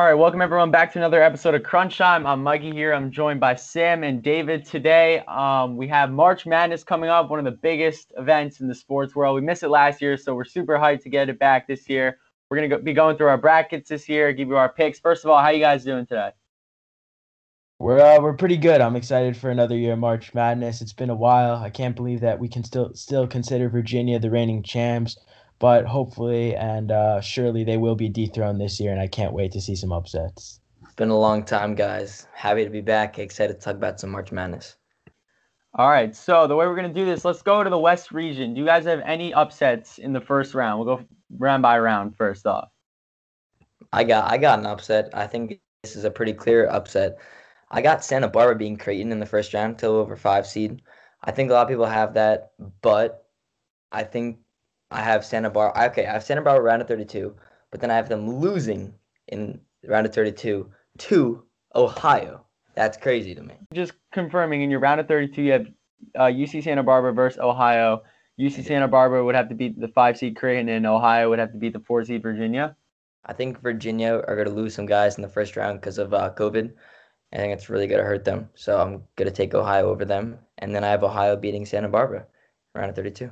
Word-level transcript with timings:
All 0.00 0.06
right, 0.06 0.14
welcome 0.14 0.40
everyone 0.40 0.70
back 0.70 0.90
to 0.94 0.98
another 0.98 1.22
episode 1.22 1.54
of 1.54 1.62
Crunch 1.62 1.98
Time. 1.98 2.26
I'm 2.26 2.42
Mikey 2.42 2.72
here. 2.72 2.94
I'm 2.94 3.10
joined 3.10 3.38
by 3.38 3.54
Sam 3.54 4.02
and 4.02 4.22
David 4.22 4.64
today. 4.64 5.18
Um, 5.28 5.76
we 5.76 5.86
have 5.88 6.10
March 6.10 6.46
Madness 6.46 6.82
coming 6.82 7.10
up, 7.10 7.28
one 7.28 7.38
of 7.38 7.44
the 7.44 7.50
biggest 7.50 8.10
events 8.16 8.60
in 8.60 8.66
the 8.66 8.74
sports 8.74 9.14
world. 9.14 9.34
We 9.34 9.42
missed 9.42 9.62
it 9.62 9.68
last 9.68 10.00
year, 10.00 10.16
so 10.16 10.34
we're 10.34 10.46
super 10.46 10.78
hyped 10.78 11.02
to 11.02 11.10
get 11.10 11.28
it 11.28 11.38
back 11.38 11.68
this 11.68 11.86
year. 11.86 12.16
We're 12.48 12.56
gonna 12.56 12.68
go, 12.68 12.78
be 12.78 12.94
going 12.94 13.18
through 13.18 13.26
our 13.26 13.36
brackets 13.36 13.90
this 13.90 14.08
year, 14.08 14.32
give 14.32 14.48
you 14.48 14.56
our 14.56 14.72
picks. 14.72 14.98
First 14.98 15.26
of 15.26 15.30
all, 15.30 15.38
how 15.38 15.50
you 15.50 15.60
guys 15.60 15.84
doing 15.84 16.06
today? 16.06 16.30
We're 17.78 18.00
uh, 18.00 18.22
we're 18.22 18.32
pretty 18.32 18.56
good. 18.56 18.80
I'm 18.80 18.96
excited 18.96 19.36
for 19.36 19.50
another 19.50 19.76
year 19.76 19.92
of 19.92 19.98
March 19.98 20.32
Madness. 20.32 20.80
It's 20.80 20.94
been 20.94 21.10
a 21.10 21.14
while. 21.14 21.56
I 21.56 21.68
can't 21.68 21.94
believe 21.94 22.20
that 22.20 22.38
we 22.38 22.48
can 22.48 22.64
still 22.64 22.94
still 22.94 23.26
consider 23.26 23.68
Virginia 23.68 24.18
the 24.18 24.30
reigning 24.30 24.62
champs 24.62 25.18
but 25.60 25.84
hopefully 25.84 26.56
and 26.56 26.90
uh, 26.90 27.20
surely 27.20 27.62
they 27.62 27.76
will 27.76 27.94
be 27.94 28.08
dethroned 28.08 28.60
this 28.60 28.80
year, 28.80 28.90
and 28.90 29.00
I 29.00 29.06
can't 29.06 29.32
wait 29.32 29.52
to 29.52 29.60
see 29.60 29.76
some 29.76 29.92
upsets. 29.92 30.58
It's 30.82 30.94
been 30.94 31.10
a 31.10 31.18
long 31.18 31.44
time, 31.44 31.76
guys. 31.76 32.26
Happy 32.34 32.64
to 32.64 32.70
be 32.70 32.80
back. 32.80 33.18
Excited 33.18 33.54
to 33.54 33.60
talk 33.60 33.76
about 33.76 34.00
some 34.00 34.10
March 34.10 34.32
Madness. 34.32 34.76
All 35.74 35.88
right, 35.88 36.16
so 36.16 36.48
the 36.48 36.56
way 36.56 36.66
we're 36.66 36.74
gonna 36.74 36.92
do 36.92 37.04
this, 37.04 37.24
let's 37.24 37.42
go 37.42 37.62
to 37.62 37.70
the 37.70 37.78
West 37.78 38.10
region. 38.10 38.54
Do 38.54 38.60
you 38.60 38.66
guys 38.66 38.84
have 38.86 39.00
any 39.04 39.32
upsets 39.32 39.98
in 39.98 40.12
the 40.12 40.20
first 40.20 40.54
round? 40.54 40.80
We'll 40.80 40.96
go 40.96 41.04
round 41.38 41.62
by 41.62 41.78
round 41.78 42.16
first 42.16 42.44
off. 42.46 42.70
I 43.92 44.02
got 44.02 44.30
I 44.30 44.38
got 44.38 44.58
an 44.58 44.66
upset. 44.66 45.10
I 45.12 45.26
think 45.26 45.60
this 45.82 45.94
is 45.94 46.04
a 46.04 46.10
pretty 46.10 46.32
clear 46.32 46.66
upset. 46.68 47.18
I 47.70 47.82
got 47.82 48.04
Santa 48.04 48.28
Barbara 48.28 48.56
being 48.56 48.76
Creighton 48.76 49.12
in 49.12 49.20
the 49.20 49.26
first 49.26 49.54
round, 49.54 49.78
till 49.78 49.92
over 49.92 50.16
five 50.16 50.46
seed. 50.46 50.82
I 51.22 51.30
think 51.30 51.50
a 51.50 51.52
lot 51.52 51.62
of 51.62 51.68
people 51.68 51.86
have 51.86 52.14
that, 52.14 52.50
but 52.82 53.26
I 53.92 54.02
think 54.02 54.38
I 54.90 55.00
have 55.02 55.24
Santa 55.24 55.50
Barbara. 55.50 55.86
Okay, 55.90 56.06
I 56.06 56.12
have 56.12 56.24
Santa 56.24 56.42
Barbara 56.42 56.64
round 56.64 56.82
of 56.82 56.88
32, 56.88 57.34
but 57.70 57.80
then 57.80 57.90
I 57.90 57.96
have 57.96 58.08
them 58.08 58.28
losing 58.40 58.94
in 59.28 59.60
round 59.84 60.06
of 60.06 60.14
32 60.14 60.70
to 60.98 61.42
Ohio. 61.74 62.44
That's 62.74 62.96
crazy 62.96 63.34
to 63.34 63.42
me. 63.42 63.54
Just 63.72 63.92
confirming, 64.12 64.62
in 64.62 64.70
your 64.70 64.80
round 64.80 65.00
of 65.00 65.08
32, 65.08 65.42
you 65.42 65.52
have 65.52 65.66
uh, 66.16 66.24
UC 66.24 66.64
Santa 66.64 66.82
Barbara 66.82 67.12
versus 67.12 67.38
Ohio. 67.40 68.02
UC 68.40 68.64
Santa 68.64 68.88
Barbara 68.88 69.24
would 69.24 69.34
have 69.34 69.48
to 69.48 69.54
beat 69.54 69.78
the 69.78 69.88
five 69.88 70.16
seed 70.16 70.36
Creighton, 70.36 70.68
and 70.68 70.86
Ohio 70.86 71.28
would 71.28 71.38
have 71.38 71.52
to 71.52 71.58
beat 71.58 71.72
the 71.72 71.80
four 71.80 72.04
seed 72.04 72.22
Virginia. 72.22 72.76
I 73.24 73.32
think 73.32 73.60
Virginia 73.60 74.22
are 74.26 74.34
going 74.34 74.48
to 74.48 74.54
lose 74.54 74.74
some 74.74 74.86
guys 74.86 75.16
in 75.16 75.22
the 75.22 75.28
first 75.28 75.56
round 75.56 75.80
because 75.80 75.98
of 75.98 76.14
uh, 76.14 76.32
COVID. 76.34 76.72
I 77.32 77.36
think 77.36 77.52
it's 77.52 77.68
really 77.68 77.86
going 77.86 78.00
to 78.00 78.06
hurt 78.06 78.24
them. 78.24 78.48
So 78.54 78.80
I'm 78.80 79.02
going 79.16 79.28
to 79.28 79.30
take 79.30 79.54
Ohio 79.54 79.90
over 79.90 80.04
them. 80.04 80.38
And 80.58 80.74
then 80.74 80.82
I 80.82 80.88
have 80.88 81.04
Ohio 81.04 81.36
beating 81.36 81.66
Santa 81.66 81.88
Barbara, 81.88 82.26
round 82.74 82.90
of 82.90 82.96
32. 82.96 83.30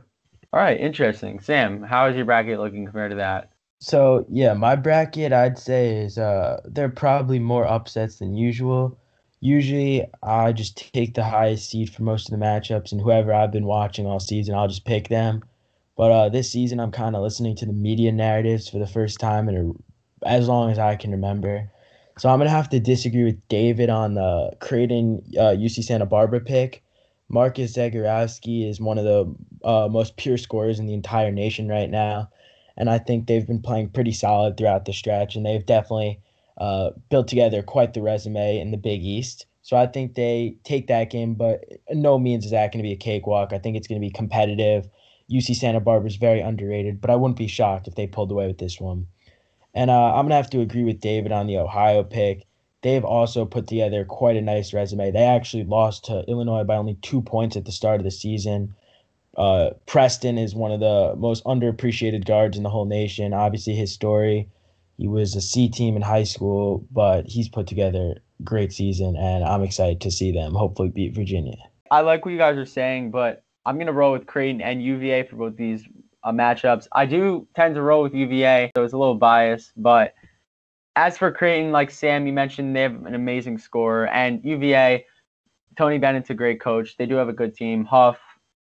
All 0.53 0.61
right, 0.61 0.81
interesting. 0.81 1.41
Sam, 1.41 1.83
how 1.83 2.07
is 2.07 2.17
your 2.17 2.25
bracket 2.25 2.59
looking 2.59 2.87
compared 2.87 3.11
to 3.11 3.17
that? 3.17 3.51
So 3.81 4.25
yeah, 4.31 4.55
my 4.55 4.77
bracket 4.77 5.33
I'd 5.33 5.59
say 5.59 5.99
is 5.99 6.19
uh 6.19 6.61
they're 6.65 6.89
probably 6.89 7.39
more 7.39 7.67
upsets 7.67 8.17
than 8.17 8.35
usual. 8.35 8.99
Usually 9.41 10.07
I 10.23 10.53
just 10.53 10.93
take 10.93 11.15
the 11.15 11.23
highest 11.23 11.71
seed 11.71 11.91
for 11.91 12.03
most 12.03 12.33
of 12.33 12.39
the 12.39 12.45
matchups 12.45 12.93
and 12.93 13.01
whoever 13.01 13.33
I've 13.33 13.53
been 13.53 13.67
watching 13.67 14.07
all 14.07 14.21
season, 14.21 14.55
I'll 14.55 14.69
just 14.69 14.85
pick 14.85 15.09
them. 15.09 15.45
But 15.97 16.11
uh, 16.11 16.29
this 16.31 16.51
season 16.51 16.81
I'm 16.81 16.93
kind 16.93 17.15
of 17.15 17.23
listening 17.23 17.55
to 17.57 17.67
the 17.67 17.73
media 17.73 18.11
narratives 18.11 18.69
for 18.69 18.79
the 18.79 18.87
first 18.87 19.21
time 19.21 19.49
in 19.49 19.57
a, 20.25 20.27
as 20.27 20.49
long 20.49 20.71
as 20.71 20.79
I 20.79 20.97
can 20.97 21.11
remember. 21.13 21.71
So 22.19 22.31
I'm 22.31 22.39
gonna 22.39 22.51
have 22.51 22.71
to 22.71 22.81
disagree 22.81 23.25
with 23.25 23.47
David 23.49 23.91
on 23.91 24.15
the 24.15 24.53
Creighton 24.61 25.23
uh, 25.39 25.55
UC 25.55 25.85
Santa 25.85 26.07
Barbara 26.07 26.41
pick. 26.41 26.83
Marcus 27.29 27.77
Zegarowski 27.77 28.69
is 28.69 28.81
one 28.81 28.99
of 28.99 29.05
the 29.05 29.35
uh, 29.65 29.89
most 29.91 30.17
pure 30.17 30.39
scorers 30.39 30.79
in 30.79 30.87
the 30.87 30.95
entire 30.95 31.31
nation 31.31 31.69
right 31.69 31.91
now. 31.91 32.31
And 32.77 32.89
I 32.89 32.99
think 32.99 33.27
they've 33.27 33.47
been 33.47 33.61
playing 33.61 33.91
pretty 33.91 34.13
solid 34.13 34.57
throughout 34.57 34.85
the 34.85 34.93
stretch, 34.93 35.37
and 35.37 35.45
they've 35.45 35.67
definitely 35.67 36.21
uh, 36.59 36.91
built 37.11 37.29
together 37.29 37.63
quite 37.63 37.93
the 37.93 38.03
resume 38.03 38.59
in 38.59 38.71
the 38.71 38.77
Big 38.77 39.03
East. 39.03 39.47
So 39.63 39.77
I 39.77 39.87
think 39.87 40.15
they 40.15 40.57
take 40.65 40.87
that 40.87 41.11
game, 41.11 41.35
but 41.35 41.65
no 41.91 42.19
means 42.19 42.47
is 42.47 42.53
that 42.53 42.73
going 42.73 42.83
to 42.83 42.89
be 42.89 42.93
a 42.93 42.97
cakewalk. 42.97 43.53
I 43.53 43.59
think 43.59 43.77
it's 43.77 43.87
going 43.87 44.01
to 44.01 44.07
be 44.07 44.13
competitive. 44.13 44.89
UC 45.31 45.57
Santa 45.57 45.81
Barbara 45.81 46.09
is 46.09 46.17
very 46.17 46.41
underrated, 46.41 47.01
but 47.01 47.11
I 47.11 47.17
wouldn't 47.17 47.37
be 47.37 47.49
shocked 47.49 47.87
if 47.87 47.95
they 47.95 48.07
pulled 48.07 48.33
away 48.33 48.47
with 48.47 48.59
this 48.59 48.81
one. 48.81 49.07
And 49.75 49.91
uh, 49.91 50.15
I'm 50.15 50.23
going 50.23 50.31
to 50.31 50.37
have 50.37 50.51
to 50.51 50.63
agree 50.63 50.85
with 50.85 51.01
David 51.01 51.33
on 51.33 51.47
the 51.47 51.59
Ohio 51.59 52.03
pick 52.03 52.48
they've 52.83 53.05
also 53.05 53.45
put 53.45 53.67
together 53.67 54.05
quite 54.05 54.37
a 54.37 54.41
nice 54.41 54.73
resume. 54.73 55.11
They 55.11 55.25
actually 55.25 55.65
lost 55.65 56.05
to 56.07 56.25
Illinois 56.29 56.65
by 56.65 56.77
only 56.77 56.95
two 57.03 57.23
points 57.23 57.57
at 57.57 57.65
the 57.65 57.73
start 57.73 58.01
of 58.01 58.05
the 58.05 58.11
season. 58.11 58.75
Uh, 59.37 59.71
Preston 59.87 60.39
is 60.39 60.55
one 60.55 60.73
of 60.73 60.81
the 60.81 61.15
most 61.17 61.45
underappreciated 61.45 62.27
guards 62.27 62.57
in 62.57 62.63
the 62.63 62.71
whole 62.71 62.87
nation. 62.87 63.33
Obviously, 63.33 63.75
his 63.75 63.93
story, 63.93 64.49
he 64.97 65.07
was 65.09 65.35
a 65.35 65.41
C 65.41 65.69
team 65.69 65.97
in 65.97 66.03
high 66.03 66.25
school, 66.25 66.85
but 66.91 67.27
he's 67.27 67.49
put 67.49 67.67
together 67.67 68.17
great 68.43 68.73
season, 68.73 69.17
and 69.17 69.45
I'm 69.45 69.63
excited 69.63 70.01
to 70.03 70.11
see 70.11 70.33
them 70.33 70.55
hopefully 70.55 70.89
beat 70.89 71.15
Virginia. 71.15 71.57
I 71.91 72.01
like 72.01 72.25
what 72.25 72.33
you 72.33 72.39
guys 72.39 72.57
are 72.57 72.67
saying, 72.67 73.11
but 73.11 73.43
I'm 73.65 73.79
to 73.79 73.93
roll 73.93 74.13
with 74.13 74.27
Creighton 74.27 74.61
and 74.61 74.83
UVA 74.83 75.25
for 75.25 75.37
both 75.37 75.57
these 75.57 75.85
uh, 76.23 76.33
matchups. 76.33 76.89
I 76.93 77.07
do 77.07 77.47
tend 77.55 77.75
to 77.77 77.83
roll 77.83 78.03
with 78.03 78.15
UVA, 78.15 78.73
so 78.77 78.85
it's 78.85 78.93
a 78.93 78.99
little 78.99 79.17
biased, 79.17 79.73
but– 79.77 80.15
as 80.99 81.17
for 81.17 81.31
Creighton, 81.31 81.71
like 81.71 81.93
Sam, 81.93 82.27
you 82.27 82.33
mentioned, 82.33 82.75
they 82.75 82.83
have 82.83 83.07
an 83.07 83.15
amazing 83.15 83.59
scorer, 83.59 84.09
and 84.09 84.45
UVA, 84.45 85.07
Tony 85.77 85.99
Bennett's 85.99 86.31
a 86.31 86.35
great 86.35 86.61
coach. 86.61 86.97
They 86.97 87.07
do 87.07 87.15
have 87.15 87.29
a 87.29 87.33
good 87.33 87.55
team. 87.55 87.85
Huff, 87.85 88.19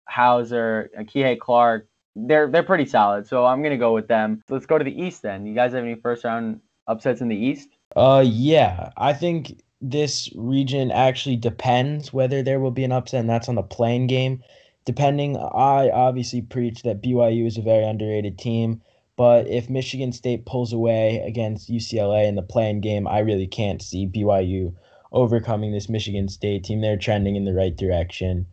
Hauser, 0.09 0.89
Kihei 0.97 1.38
Clark, 1.38 1.88
they're 2.16 2.49
they're 2.49 2.63
pretty 2.63 2.88
solid. 2.88 3.27
So 3.27 3.45
I'm 3.45 3.61
gonna 3.61 3.77
go 3.77 3.94
with 3.94 4.07
them. 4.07 4.41
Let's 4.49 4.66
go 4.66 4.79
to 4.79 4.83
the 4.83 4.99
East 4.99 5.21
then. 5.21 5.45
You 5.45 5.53
guys 5.53 5.73
have 5.73 5.83
any 5.83 5.94
first 5.94 6.23
round 6.23 6.59
upsets 6.88 7.21
in 7.21 7.27
the 7.27 7.35
East? 7.35 7.69
Uh, 7.95 8.23
yeah, 8.25 8.89
I 8.97 9.13
think 9.13 9.61
this 9.79 10.27
region 10.35 10.89
actually 10.89 11.35
depends 11.35 12.11
whether 12.11 12.41
there 12.41 12.59
will 12.59 12.71
be 12.71 12.83
an 12.83 12.91
upset, 12.91 13.19
and 13.19 13.29
that's 13.29 13.47
on 13.47 13.55
the 13.55 13.61
playing 13.61 14.07
game. 14.07 14.41
Depending, 14.85 15.38
I 15.38 15.91
obviously 15.91 16.41
preach 16.41 16.81
that 16.81 17.01
BYU 17.01 17.45
is 17.45 17.59
a 17.59 17.61
very 17.61 17.85
underrated 17.85 18.39
team. 18.39 18.81
But 19.16 19.47
if 19.47 19.69
Michigan 19.69 20.12
State 20.12 20.46
pulls 20.46 20.74
away 20.74 21.24
against 21.25 21.69
UCLA 21.69 22.28
in 22.28 22.35
the 22.35 22.41
playing 22.41 22.81
game, 22.81 23.07
I 23.07 23.19
really 23.19 23.47
can't 23.47 23.81
see 23.81 24.07
BYU 24.07 24.74
overcoming 25.12 25.72
this 25.72 25.90
Michigan 25.90 26.28
State 26.28 26.63
team. 26.63 26.81
They're 26.81 26.97
trending 26.97 27.35
in 27.35 27.46
the 27.46 27.53
right 27.53 27.75
direction. 27.75 28.47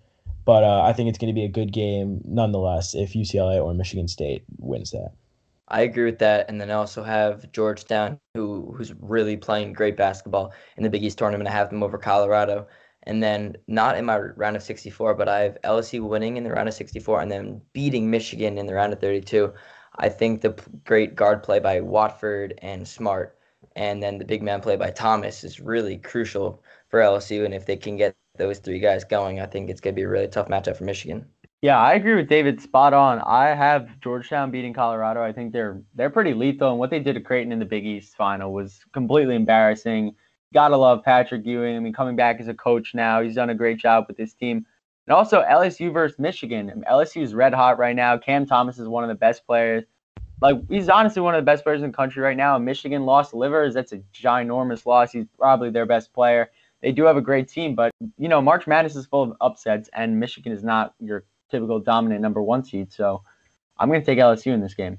But 0.45 0.65
uh, 0.65 0.83
I 0.83 0.93
think 0.93 1.09
it's 1.09 1.19
going 1.19 1.33
to 1.33 1.39
be 1.39 1.45
a 1.45 1.49
good 1.49 1.73
game 1.73 2.21
nonetheless 2.25 2.95
if 2.95 3.15
UCLA 3.15 3.63
or 3.63 3.73
Michigan 3.75 4.09
State 4.09 4.43
wins 4.59 4.91
that. 4.91 5.13
I 5.69 5.83
agree 5.83 6.05
with 6.05 6.19
that. 6.19 6.47
And 6.49 6.61
then 6.61 6.71
I 6.71 6.75
also 6.75 7.03
have 7.05 7.51
Georgetown, 7.53 8.19
who 8.35 8.75
who's 8.77 8.93
really 9.01 9.37
playing 9.37 9.73
great 9.73 9.97
basketball 9.97 10.53
in 10.77 10.83
the 10.83 10.91
Big 10.91 11.05
East 11.05 11.19
tournament. 11.19 11.49
I 11.49 11.53
have 11.53 11.71
them 11.71 11.83
over 11.83 11.97
Colorado. 11.97 12.67
And 13.05 13.23
then 13.23 13.57
not 13.67 13.97
in 13.97 14.05
my 14.05 14.19
round 14.19 14.57
of 14.57 14.63
64, 14.63 15.15
but 15.15 15.29
I 15.29 15.41
have 15.41 15.59
LSU 15.65 16.07
winning 16.07 16.37
in 16.37 16.45
the 16.45 16.51
round 16.51 16.69
of 16.69 16.75
64 16.75 17.23
and 17.23 17.33
then 17.33 17.63
beating 17.73 18.11
Michigan 18.11 18.59
in 18.59 18.67
the 18.67 18.75
round 18.75 18.93
of 18.93 19.01
32. 19.01 19.55
I 19.99 20.09
think 20.09 20.41
the 20.41 20.55
great 20.85 21.15
guard 21.15 21.43
play 21.43 21.59
by 21.59 21.81
Watford 21.81 22.59
and 22.63 22.87
Smart, 22.87 23.39
and 23.77 24.03
then 24.03 24.19
the 24.19 24.25
big 24.25 24.43
man 24.43 24.61
play 24.61 24.77
by 24.77 24.91
Thomas 24.91 25.45
is 25.45 25.61
really 25.61 25.99
crucial 25.99 26.63
for 26.89 27.01
LSU. 27.01 27.45
And 27.45 27.55
if 27.55 27.67
they 27.67 27.77
can 27.77 27.97
get 27.97 28.15
those 28.37 28.59
three 28.59 28.79
guys 28.79 29.05
going, 29.05 29.41
I 29.41 29.47
think 29.47 29.69
it's 29.69 29.81
going 29.81 29.95
to 29.95 30.01
be 30.01 30.05
a 30.05 30.09
really 30.09 30.29
tough 30.29 30.49
matchup 30.49 30.77
for 30.77 30.85
Michigan. 30.85 31.27
Yeah, 31.63 31.79
I 31.79 31.93
agree 31.93 32.15
with 32.15 32.29
David. 32.29 32.61
Spot 32.61 32.95
on. 32.95 33.21
I 33.21 33.49
have 33.49 34.01
Georgetown 34.01 34.51
beating 34.51 34.73
Colorado. 34.73 35.23
I 35.23 35.33
think 35.33 35.53
they're 35.53 35.83
they're 35.95 36.09
pretty 36.09 36.33
lethal, 36.33 36.71
and 36.71 36.79
what 36.79 36.89
they 36.89 37.01
did 37.01 37.15
to 37.15 37.21
Creighton 37.21 37.53
in 37.53 37.59
the 37.59 37.67
Big 37.67 37.85
East 37.85 38.17
final 38.17 38.53
was 38.53 38.81
completely 38.95 39.35
embarrassing. 39.37 40.15
Gotta 40.55 40.77
love 40.77 41.05
Patrick 41.05 41.45
Ewing. 41.45 41.77
I 41.77 41.81
mean, 41.81 41.93
coming 41.93 42.17
back 42.17 42.41
as 42.41 42.49
a 42.49 42.55
coach 42.55 42.95
now, 42.95 43.21
he's 43.21 43.35
done 43.35 43.51
a 43.51 43.55
great 43.55 43.79
job 43.79 44.07
with 44.09 44.17
this 44.17 44.33
team. 44.33 44.65
And 45.11 45.17
also 45.17 45.43
LSU 45.43 45.93
versus 45.93 46.21
Michigan. 46.21 46.85
LSU 46.89 47.21
is 47.21 47.35
red 47.35 47.53
hot 47.53 47.79
right 47.79 47.97
now. 47.97 48.17
Cam 48.17 48.47
Thomas 48.47 48.79
is 48.79 48.87
one 48.87 49.03
of 49.03 49.09
the 49.09 49.17
best 49.17 49.45
players. 49.45 49.83
Like 50.41 50.59
he's 50.69 50.89
honestly 50.89 51.21
one 51.21 51.35
of 51.35 51.43
the 51.43 51.45
best 51.45 51.65
players 51.65 51.83
in 51.83 51.91
the 51.91 51.97
country 51.97 52.23
right 52.23 52.37
now. 52.37 52.57
Michigan 52.59 53.05
lost 53.05 53.35
Livers. 53.35 53.75
That's 53.75 53.91
a 53.91 53.99
ginormous 54.15 54.87
loss. 54.87 55.11
He's 55.11 55.27
probably 55.37 55.71
their 55.71 55.85
best 55.85 56.13
player. 56.13 56.53
They 56.81 56.93
do 56.93 57.03
have 57.07 57.17
a 57.17 57.21
great 57.21 57.49
team, 57.49 57.75
but 57.75 57.91
you 58.19 58.29
know 58.29 58.41
March 58.41 58.69
Madness 58.69 58.95
is 58.95 59.05
full 59.05 59.25
of 59.25 59.37
upsets, 59.41 59.91
and 59.95 60.21
Michigan 60.21 60.53
is 60.53 60.63
not 60.63 60.95
your 61.01 61.25
typical 61.51 61.81
dominant 61.81 62.21
number 62.21 62.41
one 62.41 62.63
seed. 62.63 62.93
So 62.93 63.25
I'm 63.81 63.89
going 63.89 64.01
to 64.01 64.07
take 64.07 64.21
LSU 64.21 64.53
in 64.53 64.61
this 64.61 64.75
game. 64.75 64.99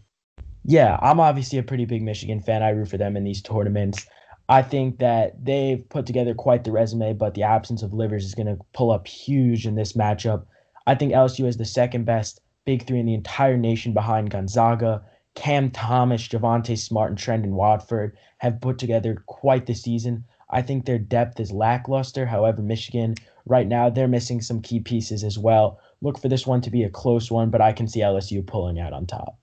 Yeah, 0.65 0.99
I'm 1.01 1.21
obviously 1.21 1.57
a 1.57 1.63
pretty 1.63 1.85
big 1.85 2.01
Michigan 2.01 2.41
fan. 2.41 2.63
I 2.63 2.71
root 2.71 2.89
for 2.89 2.97
them 2.97 3.15
in 3.15 3.23
these 3.23 3.41
tournaments. 3.41 4.07
I 4.51 4.61
think 4.61 4.99
that 4.99 5.45
they've 5.45 5.87
put 5.87 6.05
together 6.05 6.35
quite 6.35 6.65
the 6.65 6.73
resume, 6.73 7.13
but 7.13 7.35
the 7.35 7.43
absence 7.43 7.83
of 7.83 7.93
Livers 7.93 8.25
is 8.25 8.35
going 8.35 8.47
to 8.47 8.59
pull 8.73 8.91
up 8.91 9.07
huge 9.07 9.65
in 9.65 9.75
this 9.75 9.93
matchup. 9.93 10.43
I 10.85 10.93
think 10.93 11.13
LSU 11.13 11.47
is 11.47 11.55
the 11.55 11.63
second 11.63 12.03
best 12.03 12.41
big 12.65 12.85
three 12.85 12.99
in 12.99 13.05
the 13.05 13.13
entire 13.13 13.55
nation 13.55 13.93
behind 13.93 14.29
Gonzaga. 14.29 15.03
Cam 15.35 15.71
Thomas, 15.71 16.27
Javonte 16.27 16.77
Smart, 16.77 17.11
and 17.11 17.17
Trendon 17.17 17.51
Watford 17.51 18.17
have 18.39 18.59
put 18.59 18.77
together 18.77 19.23
quite 19.25 19.67
the 19.67 19.73
season. 19.73 20.25
I 20.49 20.61
think 20.61 20.85
their 20.85 20.99
depth 20.99 21.39
is 21.39 21.53
lackluster. 21.53 22.25
However, 22.25 22.61
Michigan 22.61 23.15
right 23.45 23.67
now 23.67 23.89
they're 23.89 24.09
missing 24.09 24.41
some 24.41 24.61
key 24.61 24.81
pieces 24.81 25.23
as 25.23 25.39
well. 25.39 25.79
Look 26.01 26.19
for 26.19 26.27
this 26.27 26.45
one 26.45 26.59
to 26.59 26.69
be 26.69 26.83
a 26.83 26.89
close 26.89 27.31
one, 27.31 27.51
but 27.51 27.61
I 27.61 27.71
can 27.71 27.87
see 27.87 28.01
LSU 28.01 28.45
pulling 28.45 28.81
out 28.81 28.91
on 28.91 29.05
top. 29.05 29.37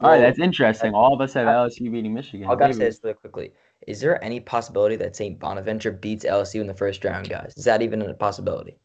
All 0.00 0.10
right, 0.10 0.20
that's 0.20 0.40
interesting. 0.40 0.92
All 0.92 1.14
of 1.14 1.22
us 1.22 1.32
have 1.32 1.46
LSU 1.46 1.90
beating 1.90 2.12
Michigan. 2.12 2.46
I 2.50 2.54
gotta 2.54 2.74
say 2.74 2.84
this 2.84 3.00
really 3.02 3.14
quickly 3.14 3.52
Is 3.86 4.00
there 4.00 4.22
any 4.22 4.40
possibility 4.40 4.96
that 4.96 5.16
St. 5.16 5.38
Bonaventure 5.38 5.92
beats 5.92 6.24
LSU 6.24 6.60
in 6.60 6.66
the 6.66 6.74
first 6.74 7.04
round, 7.04 7.28
guys? 7.28 7.54
Is 7.56 7.64
that 7.64 7.82
even 7.82 8.02
a 8.02 8.14
possibility? 8.14 8.76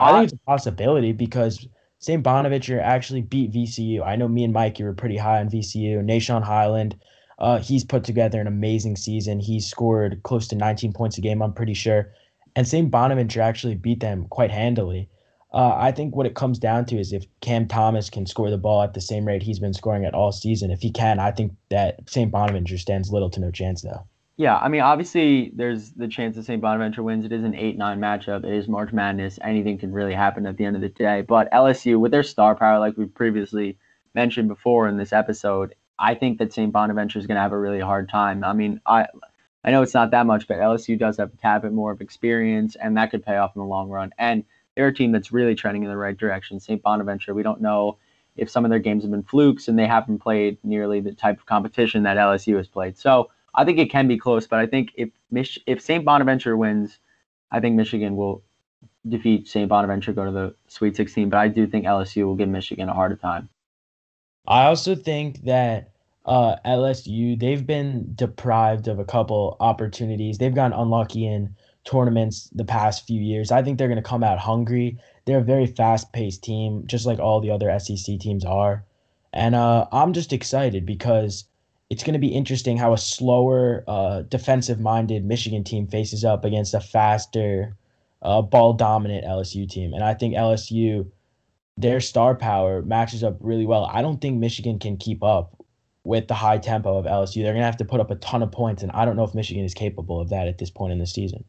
I 0.00 0.12
think 0.12 0.24
it's 0.24 0.32
a 0.34 0.46
possibility 0.46 1.12
because 1.12 1.66
St. 1.98 2.22
Bonaventure 2.22 2.80
actually 2.80 3.22
beat 3.22 3.52
VCU. 3.52 4.04
I 4.04 4.16
know 4.16 4.28
me 4.28 4.44
and 4.44 4.52
Mike, 4.52 4.78
you 4.78 4.84
were 4.84 4.92
pretty 4.92 5.16
high 5.16 5.40
on 5.40 5.48
VCU. 5.48 6.04
Nah'Shon 6.04 6.42
Hyland, 6.42 6.98
uh, 7.38 7.58
he's 7.58 7.84
put 7.84 8.04
together 8.04 8.40
an 8.40 8.46
amazing 8.46 8.96
season. 8.96 9.40
He 9.40 9.60
scored 9.60 10.22
close 10.22 10.48
to 10.48 10.56
19 10.56 10.92
points 10.92 11.18
a 11.18 11.20
game, 11.20 11.42
I'm 11.42 11.52
pretty 11.52 11.74
sure. 11.74 12.12
And 12.54 12.66
St. 12.66 12.90
Bonaventure 12.90 13.40
actually 13.40 13.74
beat 13.74 14.00
them 14.00 14.26
quite 14.28 14.50
handily. 14.50 15.08
Uh, 15.52 15.74
I 15.74 15.92
think 15.92 16.14
what 16.14 16.26
it 16.26 16.34
comes 16.34 16.58
down 16.58 16.84
to 16.86 16.98
is 16.98 17.12
if 17.12 17.24
Cam 17.40 17.66
Thomas 17.66 18.10
can 18.10 18.26
score 18.26 18.50
the 18.50 18.58
ball 18.58 18.82
at 18.82 18.94
the 18.94 19.00
same 19.00 19.26
rate 19.26 19.42
he's 19.42 19.58
been 19.58 19.72
scoring 19.72 20.04
at 20.04 20.14
all 20.14 20.32
season. 20.32 20.70
If 20.70 20.82
he 20.82 20.90
can, 20.90 21.18
I 21.18 21.30
think 21.30 21.54
that 21.70 22.08
St. 22.08 22.30
Bonaventure 22.30 22.78
stands 22.78 23.10
little 23.10 23.30
to 23.30 23.40
no 23.40 23.50
chance, 23.50 23.82
though. 23.82 24.06
Yeah, 24.38 24.56
I 24.56 24.68
mean, 24.68 24.82
obviously, 24.82 25.50
there's 25.54 25.92
the 25.92 26.08
chance 26.08 26.36
that 26.36 26.44
St. 26.44 26.60
Bonaventure 26.60 27.02
wins. 27.02 27.24
It 27.24 27.32
is 27.32 27.42
an 27.42 27.54
8 27.54 27.78
9 27.78 27.98
matchup. 27.98 28.44
It 28.44 28.52
is 28.52 28.68
March 28.68 28.92
Madness. 28.92 29.38
Anything 29.42 29.78
can 29.78 29.92
really 29.92 30.12
happen 30.12 30.46
at 30.46 30.58
the 30.58 30.64
end 30.66 30.76
of 30.76 30.82
the 30.82 30.90
day. 30.90 31.22
But 31.22 31.50
LSU, 31.52 31.98
with 31.98 32.12
their 32.12 32.22
star 32.22 32.54
power, 32.54 32.78
like 32.78 32.98
we 32.98 33.06
previously 33.06 33.78
mentioned 34.14 34.48
before 34.48 34.88
in 34.88 34.98
this 34.98 35.14
episode, 35.14 35.74
I 35.98 36.14
think 36.14 36.38
that 36.38 36.52
St. 36.52 36.70
Bonaventure 36.70 37.18
is 37.18 37.26
going 37.26 37.36
to 37.36 37.40
have 37.40 37.52
a 37.52 37.58
really 37.58 37.80
hard 37.80 38.10
time. 38.10 38.44
I 38.44 38.52
mean, 38.52 38.80
I 38.84 39.06
I 39.64 39.70
know 39.70 39.82
it's 39.82 39.94
not 39.94 40.10
that 40.10 40.26
much, 40.26 40.46
but 40.46 40.58
LSU 40.58 40.98
does 40.98 41.16
have 41.16 41.32
a 41.32 41.36
tad 41.38 41.62
bit 41.62 41.72
more 41.72 41.90
of 41.90 42.02
experience, 42.02 42.76
and 42.76 42.96
that 42.98 43.10
could 43.10 43.24
pay 43.24 43.36
off 43.36 43.56
in 43.56 43.60
the 43.60 43.66
long 43.66 43.88
run. 43.88 44.12
And 44.18 44.44
they're 44.74 44.88
a 44.88 44.94
team 44.94 45.12
that's 45.12 45.32
really 45.32 45.54
trending 45.54 45.82
in 45.82 45.88
the 45.88 45.96
right 45.96 46.16
direction. 46.16 46.60
St. 46.60 46.82
Bonaventure, 46.82 47.32
we 47.32 47.42
don't 47.42 47.62
know 47.62 47.96
if 48.36 48.50
some 48.50 48.66
of 48.66 48.70
their 48.70 48.80
games 48.80 49.02
have 49.02 49.10
been 49.10 49.22
flukes, 49.22 49.66
and 49.66 49.78
they 49.78 49.86
haven't 49.86 50.18
played 50.18 50.58
nearly 50.62 51.00
the 51.00 51.12
type 51.12 51.38
of 51.38 51.46
competition 51.46 52.02
that 52.02 52.18
LSU 52.18 52.58
has 52.58 52.68
played. 52.68 52.98
So 52.98 53.30
I 53.56 53.64
think 53.64 53.78
it 53.78 53.90
can 53.90 54.06
be 54.06 54.18
close, 54.18 54.46
but 54.46 54.58
I 54.58 54.66
think 54.66 54.92
if 54.96 55.10
Mich- 55.30 55.62
if 55.66 55.80
St. 55.80 56.04
Bonaventure 56.04 56.56
wins, 56.56 56.98
I 57.50 57.60
think 57.60 57.74
Michigan 57.74 58.16
will 58.16 58.42
defeat 59.08 59.48
St. 59.48 59.68
Bonaventure, 59.68 60.12
go 60.12 60.24
to 60.24 60.30
the 60.30 60.54
Sweet 60.68 60.96
16. 60.96 61.30
But 61.30 61.38
I 61.38 61.48
do 61.48 61.66
think 61.66 61.86
LSU 61.86 62.26
will 62.26 62.34
give 62.34 62.48
Michigan 62.48 62.88
a 62.88 62.94
harder 62.94 63.16
time. 63.16 63.48
I 64.46 64.66
also 64.66 64.94
think 64.94 65.44
that 65.44 65.90
uh, 66.26 66.56
LSU 66.64 67.38
they've 67.38 67.66
been 67.66 68.12
deprived 68.14 68.88
of 68.88 68.98
a 68.98 69.04
couple 69.04 69.56
opportunities. 69.60 70.38
They've 70.38 70.54
gotten 70.54 70.78
unlucky 70.78 71.26
in 71.26 71.54
tournaments 71.84 72.50
the 72.52 72.64
past 72.64 73.06
few 73.06 73.20
years. 73.20 73.50
I 73.52 73.62
think 73.62 73.78
they're 73.78 73.88
going 73.88 74.02
to 74.02 74.08
come 74.08 74.24
out 74.24 74.38
hungry. 74.38 74.98
They're 75.24 75.38
a 75.38 75.44
very 75.44 75.66
fast-paced 75.66 76.42
team, 76.42 76.84
just 76.86 77.06
like 77.06 77.18
all 77.18 77.40
the 77.40 77.50
other 77.50 77.76
SEC 77.78 78.18
teams 78.18 78.44
are. 78.44 78.84
And 79.32 79.54
uh, 79.54 79.86
I'm 79.92 80.12
just 80.12 80.32
excited 80.32 80.84
because 80.84 81.44
it's 81.88 82.02
going 82.02 82.14
to 82.14 82.18
be 82.18 82.28
interesting 82.28 82.76
how 82.76 82.92
a 82.92 82.98
slower, 82.98 83.84
uh, 83.86 84.22
defensive-minded 84.22 85.24
Michigan 85.24 85.62
team 85.62 85.86
faces 85.86 86.24
up 86.24 86.44
against 86.44 86.74
a 86.74 86.80
faster, 86.80 87.76
uh, 88.22 88.42
ball-dominant 88.42 89.24
LSU 89.24 89.68
team. 89.68 89.94
And 89.94 90.02
I 90.02 90.14
think 90.14 90.34
LSU, 90.34 91.08
their 91.76 92.00
star 92.00 92.34
power 92.34 92.82
matches 92.82 93.22
up 93.22 93.36
really 93.40 93.66
well. 93.66 93.88
I 93.92 94.02
don't 94.02 94.20
think 94.20 94.38
Michigan 94.38 94.78
can 94.78 94.96
keep 94.96 95.22
up 95.22 95.56
with 96.02 96.26
the 96.28 96.34
high 96.34 96.58
tempo 96.58 96.96
of 96.96 97.04
LSU. 97.04 97.42
They're 97.42 97.52
going 97.52 97.62
to 97.62 97.66
have 97.66 97.76
to 97.78 97.84
put 97.84 98.00
up 98.00 98.10
a 98.10 98.16
ton 98.16 98.42
of 98.42 98.50
points, 98.50 98.82
and 98.82 98.90
I 98.92 99.04
don't 99.04 99.16
know 99.16 99.24
if 99.24 99.34
Michigan 99.34 99.64
is 99.64 99.74
capable 99.74 100.20
of 100.20 100.28
that 100.30 100.48
at 100.48 100.58
this 100.58 100.70
point 100.70 100.92
in 100.92 100.98
the 100.98 101.06
season. 101.06 101.44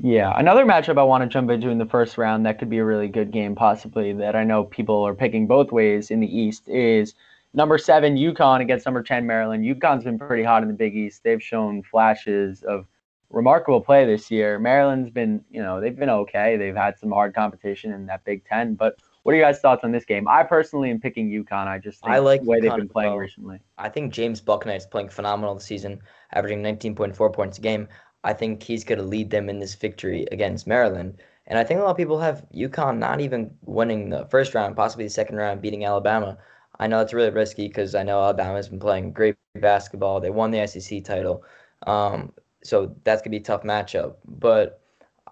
Yeah, 0.00 0.32
another 0.36 0.64
matchup 0.64 0.98
I 0.98 1.02
want 1.02 1.22
to 1.22 1.28
jump 1.28 1.50
into 1.50 1.68
in 1.68 1.76
the 1.76 1.86
first 1.86 2.16
round 2.16 2.46
that 2.46 2.58
could 2.58 2.70
be 2.70 2.78
a 2.78 2.84
really 2.84 3.08
good 3.08 3.30
game, 3.30 3.54
possibly 3.54 4.12
that 4.14 4.34
I 4.34 4.44
know 4.44 4.64
people 4.64 5.06
are 5.06 5.14
picking 5.14 5.46
both 5.46 5.70
ways 5.70 6.10
in 6.10 6.20
the 6.20 6.38
East 6.38 6.66
is 6.68 7.14
number 7.54 7.78
seven 7.78 8.16
UConn 8.16 8.60
against 8.60 8.86
number 8.86 9.02
ten 9.02 9.26
Maryland. 9.26 9.64
UConn's 9.64 10.04
been 10.04 10.18
pretty 10.18 10.42
hot 10.42 10.62
in 10.62 10.68
the 10.68 10.74
Big 10.74 10.96
East. 10.96 11.22
They've 11.24 11.42
shown 11.42 11.82
flashes 11.82 12.62
of 12.62 12.86
remarkable 13.30 13.80
play 13.80 14.04
this 14.04 14.30
year. 14.30 14.58
Maryland's 14.58 15.10
been, 15.10 15.44
you 15.50 15.62
know, 15.62 15.80
they've 15.80 15.96
been 15.96 16.10
okay. 16.10 16.56
They've 16.56 16.76
had 16.76 16.98
some 16.98 17.10
hard 17.10 17.34
competition 17.34 17.92
in 17.92 18.06
that 18.06 18.24
Big 18.24 18.44
Ten, 18.44 18.74
but 18.74 18.96
what 19.22 19.32
are 19.32 19.36
you 19.36 19.42
guys' 19.42 19.60
thoughts 19.60 19.84
on 19.84 19.92
this 19.92 20.04
game? 20.04 20.26
I 20.26 20.42
personally 20.42 20.90
am 20.90 21.00
picking 21.00 21.28
UConn. 21.30 21.66
I 21.68 21.78
just 21.78 22.00
I 22.02 22.18
like 22.18 22.42
the 22.42 22.48
way 22.48 22.58
UConn 22.58 22.62
they've 22.62 22.76
been 22.76 22.88
playing 22.88 23.10
well. 23.10 23.18
recently. 23.18 23.60
I 23.78 23.88
think 23.88 24.12
James 24.12 24.40
Bouknight's 24.40 24.86
playing 24.86 25.10
phenomenal 25.10 25.54
this 25.54 25.64
season, 25.64 26.00
averaging 26.32 26.62
19.4 26.62 27.32
points 27.32 27.58
a 27.58 27.60
game. 27.60 27.88
I 28.24 28.32
think 28.32 28.62
he's 28.62 28.84
going 28.84 28.98
to 28.98 29.04
lead 29.04 29.30
them 29.30 29.48
in 29.48 29.58
this 29.58 29.74
victory 29.74 30.26
against 30.32 30.66
Maryland. 30.66 31.22
And 31.46 31.58
I 31.58 31.64
think 31.64 31.80
a 31.80 31.82
lot 31.82 31.90
of 31.90 31.96
people 31.96 32.20
have 32.20 32.44
UConn 32.54 32.98
not 32.98 33.20
even 33.20 33.52
winning 33.62 34.10
the 34.10 34.26
first 34.26 34.54
round, 34.54 34.76
possibly 34.76 35.04
the 35.04 35.10
second 35.10 35.36
round, 35.36 35.60
beating 35.60 35.84
Alabama. 35.84 36.38
I 36.78 36.86
know 36.86 37.00
it's 37.00 37.12
really 37.12 37.30
risky 37.30 37.68
because 37.68 37.94
I 37.94 38.02
know 38.02 38.20
Alabama's 38.20 38.68
been 38.68 38.80
playing 38.80 39.12
great 39.12 39.36
basketball. 39.54 40.20
They 40.20 40.30
won 40.30 40.50
the 40.50 40.66
SEC 40.66 41.04
title. 41.04 41.44
Um, 41.86 42.32
so 42.64 42.94
that's 43.04 43.20
going 43.20 43.30
to 43.32 43.38
be 43.38 43.42
a 43.42 43.44
tough 43.44 43.62
matchup. 43.62 44.16
But 44.24 44.80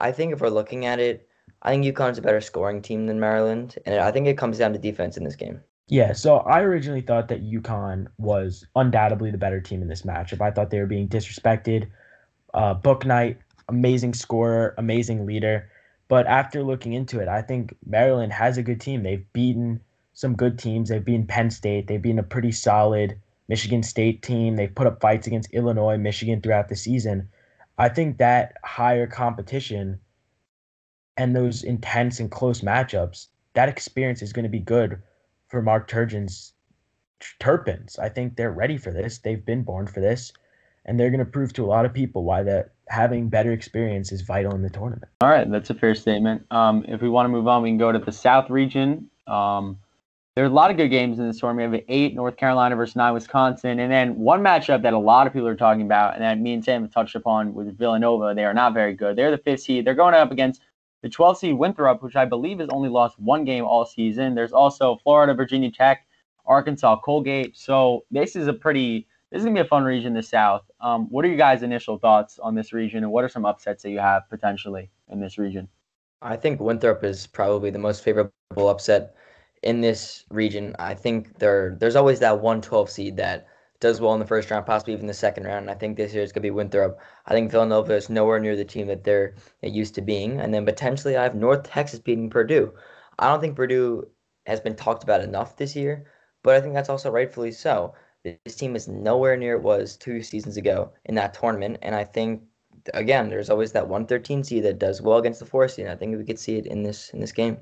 I 0.00 0.12
think 0.12 0.32
if 0.32 0.40
we're 0.40 0.48
looking 0.48 0.86
at 0.86 0.98
it, 0.98 1.28
I 1.62 1.70
think 1.70 1.84
UConn's 1.84 2.18
a 2.18 2.22
better 2.22 2.40
scoring 2.40 2.82
team 2.82 3.06
than 3.06 3.20
Maryland. 3.20 3.78
And 3.86 4.00
I 4.00 4.10
think 4.10 4.26
it 4.26 4.38
comes 4.38 4.58
down 4.58 4.72
to 4.72 4.78
defense 4.78 5.16
in 5.16 5.24
this 5.24 5.36
game. 5.36 5.60
Yeah, 5.88 6.12
so 6.12 6.38
I 6.38 6.60
originally 6.60 7.00
thought 7.00 7.26
that 7.28 7.42
UConn 7.44 8.06
was 8.16 8.64
undoubtedly 8.76 9.32
the 9.32 9.38
better 9.38 9.60
team 9.60 9.82
in 9.82 9.88
this 9.88 10.02
matchup. 10.02 10.40
I 10.40 10.52
thought 10.52 10.70
they 10.70 10.78
were 10.78 10.86
being 10.86 11.08
disrespected. 11.08 11.90
Uh, 12.54 12.76
Bouknight, 12.76 13.38
amazing 13.68 14.14
scorer, 14.14 14.74
amazing 14.78 15.26
leader. 15.26 15.68
But 16.06 16.26
after 16.28 16.62
looking 16.62 16.92
into 16.92 17.18
it, 17.20 17.26
I 17.26 17.42
think 17.42 17.76
Maryland 17.84 18.32
has 18.32 18.56
a 18.56 18.62
good 18.62 18.80
team. 18.80 19.02
They've 19.02 19.24
beaten 19.32 19.80
some 20.20 20.36
good 20.36 20.58
teams. 20.58 20.90
They've 20.90 21.04
beaten 21.04 21.26
Penn 21.26 21.50
State. 21.50 21.86
They've 21.86 22.00
beaten 22.00 22.18
a 22.18 22.22
pretty 22.22 22.52
solid 22.52 23.18
Michigan 23.48 23.82
State 23.82 24.22
team. 24.22 24.56
They've 24.56 24.74
put 24.74 24.86
up 24.86 25.00
fights 25.00 25.26
against 25.26 25.52
Illinois, 25.52 25.96
Michigan 25.96 26.42
throughout 26.42 26.68
the 26.68 26.76
season. 26.76 27.28
I 27.78 27.88
think 27.88 28.18
that 28.18 28.56
higher 28.62 29.06
competition 29.06 29.98
and 31.16 31.34
those 31.34 31.64
intense 31.64 32.20
and 32.20 32.30
close 32.30 32.60
matchups, 32.60 33.28
that 33.54 33.70
experience 33.70 34.20
is 34.20 34.32
going 34.34 34.44
to 34.44 34.50
be 34.50 34.60
good 34.60 35.02
for 35.48 35.62
Mark 35.62 35.90
Turgeon's 35.90 36.52
Terrapins. 37.38 37.98
I 37.98 38.10
think 38.10 38.36
they're 38.36 38.52
ready 38.52 38.76
for 38.76 38.92
this. 38.92 39.18
They've 39.18 39.44
been 39.44 39.62
born 39.62 39.86
for 39.86 40.00
this, 40.00 40.32
and 40.84 41.00
they're 41.00 41.10
going 41.10 41.24
to 41.24 41.24
prove 41.24 41.54
to 41.54 41.64
a 41.64 41.66
lot 41.66 41.86
of 41.86 41.94
people 41.94 42.24
why 42.24 42.42
that 42.42 42.72
having 42.88 43.30
better 43.30 43.52
experience 43.52 44.12
is 44.12 44.20
vital 44.20 44.54
in 44.54 44.62
the 44.62 44.70
tournament. 44.70 45.10
All 45.22 45.30
right, 45.30 45.50
that's 45.50 45.70
a 45.70 45.74
fair 45.74 45.94
statement. 45.94 46.44
Um, 46.50 46.84
if 46.88 47.00
we 47.00 47.08
want 47.08 47.24
to 47.24 47.30
move 47.30 47.48
on, 47.48 47.62
we 47.62 47.70
can 47.70 47.78
go 47.78 47.90
to 47.90 47.98
the 47.98 48.12
South 48.12 48.50
region. 48.50 49.08
Um, 49.26 49.78
there's 50.40 50.52
a 50.52 50.54
lot 50.54 50.70
of 50.70 50.78
good 50.78 50.88
games 50.88 51.18
in 51.18 51.26
this 51.26 51.38
tournament. 51.38 51.70
We 51.70 51.76
have 51.76 51.84
eight 51.88 52.14
North 52.14 52.38
Carolina 52.38 52.74
versus 52.74 52.96
nine 52.96 53.12
Wisconsin, 53.12 53.78
and 53.78 53.92
then 53.92 54.16
one 54.16 54.40
matchup 54.40 54.80
that 54.80 54.94
a 54.94 54.98
lot 54.98 55.26
of 55.26 55.34
people 55.34 55.46
are 55.46 55.54
talking 55.54 55.82
about, 55.82 56.14
and 56.14 56.22
that 56.22 56.40
me 56.40 56.54
and 56.54 56.64
Sam 56.64 56.80
have 56.80 56.90
touched 56.90 57.14
upon 57.14 57.52
with 57.52 57.76
Villanova. 57.76 58.32
They 58.34 58.46
are 58.46 58.54
not 58.54 58.72
very 58.72 58.94
good. 58.94 59.16
They're 59.16 59.30
the 59.30 59.36
fifth 59.36 59.60
seed. 59.60 59.84
They're 59.84 59.92
going 59.92 60.14
up 60.14 60.32
against 60.32 60.62
the 61.02 61.10
12 61.10 61.36
seed 61.36 61.58
Winthrop, 61.58 62.02
which 62.02 62.16
I 62.16 62.24
believe 62.24 62.58
has 62.60 62.70
only 62.72 62.88
lost 62.88 63.20
one 63.20 63.44
game 63.44 63.66
all 63.66 63.84
season. 63.84 64.34
There's 64.34 64.54
also 64.54 64.96
Florida, 65.02 65.34
Virginia 65.34 65.70
Tech, 65.70 66.06
Arkansas, 66.46 67.00
Colgate. 67.04 67.54
So 67.54 68.06
this 68.10 68.34
is 68.34 68.46
a 68.46 68.54
pretty 68.54 69.06
this 69.30 69.40
is 69.40 69.44
gonna 69.44 69.56
be 69.56 69.60
a 69.60 69.66
fun 69.66 69.84
region, 69.84 70.14
the 70.14 70.22
South. 70.22 70.62
Um, 70.80 71.06
what 71.10 71.22
are 71.26 71.28
you 71.28 71.36
guys' 71.36 71.62
initial 71.62 71.98
thoughts 71.98 72.38
on 72.38 72.54
this 72.54 72.72
region, 72.72 73.04
and 73.04 73.12
what 73.12 73.24
are 73.24 73.28
some 73.28 73.44
upsets 73.44 73.82
that 73.82 73.90
you 73.90 73.98
have 73.98 74.22
potentially 74.30 74.88
in 75.10 75.20
this 75.20 75.36
region? 75.36 75.68
I 76.22 76.36
think 76.36 76.60
Winthrop 76.60 77.04
is 77.04 77.26
probably 77.26 77.68
the 77.68 77.78
most 77.78 78.02
favorable 78.02 78.32
upset 78.56 79.14
in 79.62 79.80
this 79.80 80.24
region. 80.30 80.74
I 80.78 80.94
think 80.94 81.38
there 81.38 81.76
there's 81.80 81.96
always 81.96 82.20
that 82.20 82.40
112 82.40 82.90
seed 82.90 83.16
that 83.16 83.46
does 83.80 84.00
well 84.00 84.12
in 84.12 84.20
the 84.20 84.26
first 84.26 84.50
round, 84.50 84.66
possibly 84.66 84.92
even 84.92 85.06
the 85.06 85.14
second 85.14 85.44
round. 85.44 85.62
And 85.62 85.70
I 85.70 85.74
think 85.74 85.96
this 85.96 86.12
year 86.12 86.22
it's 86.22 86.32
going 86.32 86.42
to 86.42 86.46
be 86.46 86.50
Winthrop. 86.50 87.00
I 87.26 87.32
think 87.32 87.50
Villanova 87.50 87.94
is 87.94 88.10
nowhere 88.10 88.38
near 88.38 88.54
the 88.56 88.64
team 88.64 88.86
that 88.88 89.04
they're 89.04 89.34
used 89.62 89.94
to 89.94 90.02
being. 90.02 90.38
And 90.40 90.52
then 90.52 90.66
potentially 90.66 91.16
I 91.16 91.22
have 91.22 91.34
North 91.34 91.62
Texas 91.62 91.98
beating 91.98 92.28
Purdue. 92.30 92.72
I 93.18 93.28
don't 93.28 93.40
think 93.40 93.56
Purdue 93.56 94.06
has 94.46 94.60
been 94.60 94.76
talked 94.76 95.02
about 95.02 95.22
enough 95.22 95.56
this 95.56 95.74
year, 95.74 96.06
but 96.42 96.56
I 96.56 96.60
think 96.60 96.74
that's 96.74 96.90
also 96.90 97.10
rightfully 97.10 97.52
so. 97.52 97.94
This 98.24 98.56
team 98.56 98.76
is 98.76 98.86
nowhere 98.88 99.36
near 99.36 99.54
it 99.56 99.62
was 99.62 99.96
two 99.96 100.22
seasons 100.22 100.58
ago 100.58 100.92
in 101.06 101.14
that 101.14 101.32
tournament. 101.34 101.78
And 101.80 101.94
I 101.94 102.04
think 102.04 102.42
again, 102.94 103.30
there's 103.30 103.50
always 103.50 103.72
that 103.72 103.88
113 103.88 104.44
seed 104.44 104.64
that 104.64 104.78
does 104.78 105.00
well 105.02 105.18
against 105.18 105.40
the 105.40 105.46
four 105.46 105.68
seed. 105.68 105.86
I 105.86 105.96
think 105.96 106.16
we 106.16 106.24
could 106.24 106.38
see 106.38 106.56
it 106.56 106.66
in 106.66 106.82
this 106.82 107.10
in 107.10 107.20
this 107.20 107.32
game. 107.32 107.58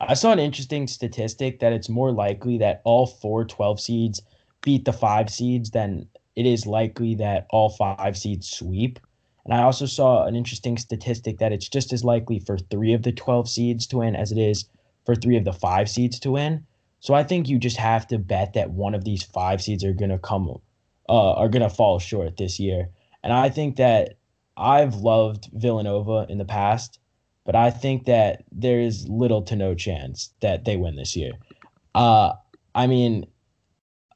I 0.00 0.14
saw 0.14 0.32
an 0.32 0.38
interesting 0.38 0.88
statistic 0.88 1.60
that 1.60 1.72
it's 1.72 1.88
more 1.88 2.12
likely 2.12 2.58
that 2.58 2.82
all 2.84 3.06
four 3.06 3.44
12 3.44 3.80
seeds 3.80 4.22
beat 4.60 4.84
the 4.84 4.92
five 4.92 5.30
seeds, 5.30 5.70
than 5.70 6.08
it 6.34 6.46
is 6.46 6.66
likely 6.66 7.14
that 7.16 7.46
all 7.50 7.68
five 7.68 8.16
seeds 8.16 8.50
sweep. 8.50 8.98
And 9.44 9.54
I 9.54 9.62
also 9.62 9.86
saw 9.86 10.24
an 10.24 10.34
interesting 10.34 10.78
statistic 10.78 11.38
that 11.38 11.52
it's 11.52 11.68
just 11.68 11.92
as 11.92 12.02
likely 12.02 12.38
for 12.38 12.58
three 12.58 12.92
of 12.92 13.02
the 13.02 13.12
12 13.12 13.48
seeds 13.48 13.86
to 13.88 13.98
win 13.98 14.16
as 14.16 14.32
it 14.32 14.38
is 14.38 14.64
for 15.04 15.14
three 15.14 15.36
of 15.36 15.44
the 15.44 15.52
five 15.52 15.88
seeds 15.88 16.18
to 16.20 16.32
win. 16.32 16.66
So 17.00 17.12
I 17.14 17.22
think 17.22 17.48
you 17.48 17.58
just 17.58 17.76
have 17.76 18.06
to 18.08 18.18
bet 18.18 18.54
that 18.54 18.70
one 18.70 18.94
of 18.94 19.04
these 19.04 19.22
five 19.22 19.62
seeds 19.62 19.84
are 19.84 19.92
to 19.92 20.18
come, 20.18 20.48
uh, 21.08 21.32
are 21.34 21.48
to 21.50 21.68
fall 21.68 21.98
short 21.98 22.38
this 22.38 22.58
year. 22.58 22.88
And 23.22 23.32
I 23.32 23.50
think 23.50 23.76
that 23.76 24.16
I've 24.56 24.96
loved 24.96 25.50
Villanova 25.52 26.26
in 26.28 26.38
the 26.38 26.44
past, 26.44 26.98
but 27.44 27.54
I 27.54 27.70
think 27.70 28.06
that 28.06 28.44
there 28.50 28.80
is 28.80 29.08
little 29.08 29.42
to 29.42 29.56
no 29.56 29.74
chance 29.74 30.30
that 30.40 30.64
they 30.64 30.76
win 30.76 30.96
this 30.96 31.14
year. 31.14 31.32
Uh, 31.94 32.32
I 32.74 32.86
mean, 32.86 33.26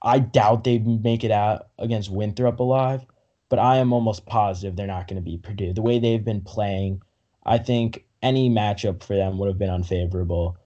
I 0.02 0.18
doubt 0.18 0.64
they 0.64 0.78
make 0.78 1.24
it 1.24 1.30
out 1.30 1.68
against 1.78 2.10
Winthrop 2.10 2.58
alive, 2.60 3.04
but 3.48 3.58
I 3.58 3.76
am 3.76 3.92
almost 3.92 4.26
positive 4.26 4.76
they're 4.76 4.86
not 4.86 5.08
going 5.08 5.22
to 5.22 5.30
be 5.30 5.38
Purdue. 5.38 5.72
The 5.72 5.82
way 5.82 5.98
they've 5.98 6.24
been 6.24 6.42
playing, 6.42 7.02
I 7.44 7.58
think 7.58 8.04
any 8.22 8.48
matchup 8.50 9.02
for 9.02 9.14
them 9.14 9.38
would 9.38 9.48
have 9.48 9.58
been 9.58 9.70
unfavorable. 9.70 10.56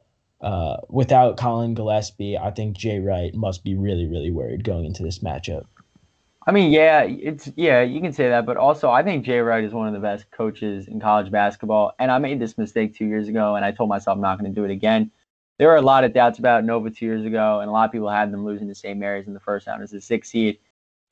Uh, 0.40 0.76
without 0.88 1.36
Collin 1.36 1.74
Gillespie, 1.74 2.36
I 2.36 2.50
think 2.50 2.76
Jay 2.76 2.98
Wright 2.98 3.34
must 3.34 3.62
be 3.62 3.76
really, 3.76 4.06
really 4.06 4.30
worried 4.30 4.64
going 4.64 4.84
into 4.84 5.02
this 5.02 5.20
matchup. 5.20 5.64
I 6.46 6.50
mean, 6.50 6.72
yeah, 6.72 7.02
it's 7.02 7.50
yeah, 7.56 7.82
you 7.82 8.00
can 8.00 8.12
say 8.12 8.28
that, 8.28 8.46
but 8.46 8.56
also 8.56 8.90
I 8.90 9.02
think 9.02 9.24
Jay 9.24 9.38
Wright 9.38 9.62
is 9.62 9.72
one 9.72 9.86
of 9.86 9.94
the 9.94 10.00
best 10.00 10.30
coaches 10.32 10.88
in 10.88 11.00
college 11.00 11.30
basketball. 11.30 11.92
And 12.00 12.10
I 12.10 12.18
made 12.18 12.40
this 12.40 12.58
mistake 12.58 12.96
two 12.96 13.06
years 13.06 13.28
ago, 13.28 13.54
and 13.54 13.64
I 13.64 13.70
told 13.70 13.88
myself 13.88 14.16
I'm 14.16 14.22
not 14.22 14.40
going 14.40 14.52
to 14.52 14.60
do 14.60 14.64
it 14.64 14.70
again. 14.70 15.10
There 15.58 15.68
were 15.68 15.76
a 15.76 15.82
lot 15.82 16.02
of 16.02 16.12
doubts 16.12 16.40
about 16.40 16.64
Nova 16.64 16.90
two 16.90 17.06
years 17.06 17.24
ago, 17.24 17.60
and 17.60 17.68
a 17.68 17.72
lot 17.72 17.84
of 17.84 17.92
people 17.92 18.10
had 18.10 18.32
them 18.32 18.44
losing 18.44 18.66
to 18.68 18.74
St. 18.74 18.98
Mary's 18.98 19.28
in 19.28 19.34
the 19.34 19.40
first 19.40 19.68
round 19.68 19.82
as 19.82 19.92
a 19.92 20.00
six 20.00 20.30
seed, 20.30 20.58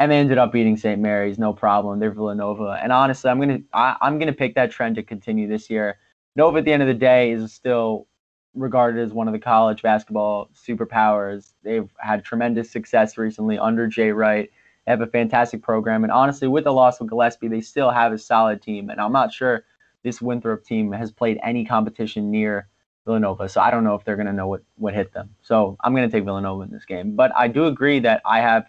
and 0.00 0.10
they 0.10 0.18
ended 0.18 0.38
up 0.38 0.50
beating 0.50 0.76
St. 0.76 1.00
Mary's, 1.00 1.38
no 1.38 1.52
problem. 1.52 2.00
They're 2.00 2.10
Villanova, 2.10 2.80
and 2.82 2.90
honestly, 2.90 3.30
I'm 3.30 3.38
gonna 3.38 3.60
I, 3.72 3.96
I'm 4.00 4.18
gonna 4.18 4.32
pick 4.32 4.56
that 4.56 4.72
trend 4.72 4.96
to 4.96 5.04
continue 5.04 5.46
this 5.46 5.70
year. 5.70 5.98
Nova 6.34 6.58
at 6.58 6.64
the 6.64 6.72
end 6.72 6.82
of 6.82 6.88
the 6.88 6.94
day 6.94 7.30
is 7.30 7.52
still 7.52 8.08
regarded 8.54 9.00
as 9.00 9.12
one 9.12 9.28
of 9.28 9.32
the 9.32 9.38
college 9.38 9.82
basketball 9.82 10.50
superpowers. 10.56 11.52
They've 11.62 11.88
had 11.98 12.24
tremendous 12.24 12.68
success 12.68 13.16
recently 13.16 13.58
under 13.58 13.86
Jay 13.86 14.10
Wright 14.10 14.50
they 14.86 14.92
have 14.92 15.00
a 15.00 15.06
fantastic 15.06 15.62
program. 15.62 16.04
And 16.04 16.12
honestly, 16.12 16.48
with 16.48 16.64
the 16.64 16.72
loss 16.72 17.00
of 17.00 17.08
Gillespie, 17.08 17.48
they 17.48 17.60
still 17.60 17.90
have 17.90 18.12
a 18.12 18.18
solid 18.18 18.62
team. 18.62 18.90
And 18.90 19.00
I'm 19.00 19.12
not 19.12 19.32
sure 19.32 19.64
this 20.02 20.22
Winthrop 20.22 20.64
team 20.64 20.92
has 20.92 21.12
played 21.12 21.38
any 21.42 21.64
competition 21.64 22.30
near 22.30 22.68
Villanova. 23.04 23.48
So 23.48 23.60
I 23.60 23.70
don't 23.70 23.84
know 23.84 23.94
if 23.94 24.04
they're 24.04 24.16
going 24.16 24.26
to 24.26 24.32
know 24.32 24.48
what, 24.48 24.62
what 24.76 24.94
hit 24.94 25.12
them. 25.12 25.30
So 25.42 25.76
I'm 25.82 25.94
going 25.94 26.08
to 26.08 26.16
take 26.16 26.24
Villanova 26.24 26.62
in 26.62 26.70
this 26.70 26.84
game. 26.84 27.16
But 27.16 27.32
I 27.36 27.48
do 27.48 27.66
agree 27.66 28.00
that 28.00 28.22
I 28.24 28.40
have 28.40 28.66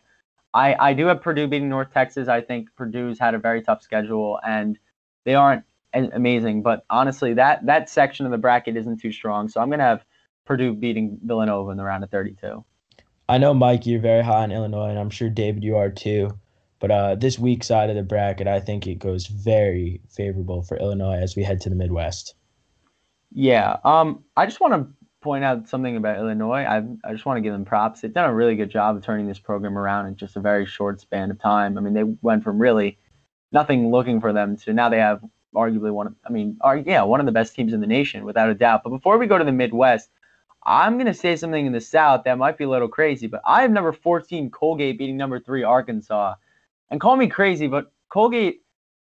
I, 0.54 0.76
I 0.80 0.94
do 0.94 1.06
have 1.06 1.22
Purdue 1.22 1.48
beating 1.48 1.70
North 1.70 1.94
Texas. 1.94 2.28
I 2.28 2.42
think 2.42 2.68
Purdue's 2.76 3.18
had 3.18 3.34
a 3.36 3.40
very 3.40 3.62
tough 3.62 3.82
schedule 3.82 4.40
and 4.46 4.78
they 5.24 5.36
aren't 5.36 5.64
amazing. 5.94 6.62
But 6.62 6.86
honestly, 6.90 7.34
that 7.36 7.66
that 7.66 7.90
section 7.90 8.26
of 8.26 8.32
the 8.32 8.38
bracket 8.38 8.76
isn't 8.76 9.00
too 9.00 9.12
strong. 9.12 9.48
So 9.48 9.62
I'm 9.62 9.70
going 9.70 9.80
to 9.80 9.86
have 9.86 10.04
Purdue 10.46 10.74
beating 10.74 11.20
Villanova 11.24 11.72
in 11.72 11.78
the 11.78 11.84
round 11.84 12.04
of 12.04 12.10
32. 12.10 12.64
I 13.32 13.38
know, 13.38 13.54
Mike, 13.54 13.86
you're 13.86 14.02
very 14.02 14.24
high 14.24 14.44
on 14.44 14.52
Illinois, 14.52 14.90
and 14.90 15.00
I'm 15.00 15.10
sure 15.10 15.30
David, 15.30 15.64
you 15.64 15.78
are 15.78 15.90
too. 15.90 16.38
But 16.80 16.92
uh, 16.92 17.16
this 17.16 17.40
weak 17.40 17.64
side 17.64 17.90
of 17.90 17.96
the 17.96 18.04
bracket, 18.04 18.46
I 18.46 18.60
think 18.60 18.86
it 18.86 18.96
goes 19.00 19.28
very 19.28 20.02
favorable 20.10 20.64
for 20.64 20.76
Illinois 20.76 21.16
as 21.16 21.38
we 21.38 21.44
head 21.44 21.62
to 21.62 21.70
the 21.70 21.76
Midwest. 21.78 22.36
Yeah. 23.32 23.78
Um. 23.86 24.26
I 24.36 24.46
just 24.46 24.60
want 24.60 24.74
to 24.74 24.86
point 25.22 25.46
out 25.46 25.70
something 25.70 25.96
about 25.96 26.18
Illinois. 26.18 26.66
I 26.66 26.84
I 27.06 27.14
just 27.14 27.26
want 27.26 27.38
to 27.38 27.42
give 27.42 27.54
them 27.54 27.64
props. 27.64 28.02
They've 28.02 28.14
done 28.14 28.30
a 28.30 28.34
really 28.34 28.58
good 28.58 28.70
job 28.70 28.98
of 28.98 29.04
turning 29.04 29.28
this 29.28 29.40
program 29.40 29.78
around 29.78 30.08
in 30.08 30.18
just 30.18 30.36
a 30.36 30.42
very 30.42 30.66
short 30.66 31.00
span 31.00 31.32
of 31.32 31.40
time. 31.40 31.78
I 31.78 31.82
mean, 31.82 31.94
they 31.94 32.04
went 32.04 32.44
from 32.44 32.60
really 32.60 33.00
nothing 33.54 33.92
looking 33.92 34.20
for 34.20 34.34
them 34.34 34.58
to 34.58 34.74
now 34.74 34.90
they 34.90 35.00
have 35.00 35.22
arguably 35.56 35.94
one 35.94 36.08
of, 36.08 36.16
I 36.26 36.32
mean, 36.32 36.58
are, 36.60 36.76
yeah, 36.76 37.04
one 37.04 37.22
of 37.22 37.26
the 37.26 37.32
best 37.32 37.56
teams 37.56 37.72
in 37.72 37.80
the 37.80 37.88
nation 37.88 38.26
without 38.26 38.50
a 38.50 38.56
doubt. 38.56 38.84
But 38.84 38.90
before 38.90 39.18
we 39.18 39.28
go 39.28 39.38
to 39.38 39.46
the 39.46 39.54
Midwest, 39.54 40.10
I'm 40.64 40.94
going 40.96 41.08
to 41.08 41.14
say 41.14 41.36
something 41.36 41.66
in 41.66 41.74
the 41.74 41.82
South 41.82 42.24
that 42.26 42.38
might 42.38 42.58
be 42.58 42.66
a 42.66 42.70
little 42.70 42.88
crazy, 42.88 43.28
but 43.28 43.42
I 43.46 43.62
have 43.62 43.72
number 43.72 43.92
14 43.92 44.50
Colgate 44.52 44.98
beating 44.98 45.18
number 45.18 45.40
three 45.40 45.64
Arkansas. 45.64 46.36
And 46.90 47.02
call 47.02 47.16
me 47.16 47.28
crazy, 47.28 47.68
but 47.68 47.92
Colgate, 48.10 48.62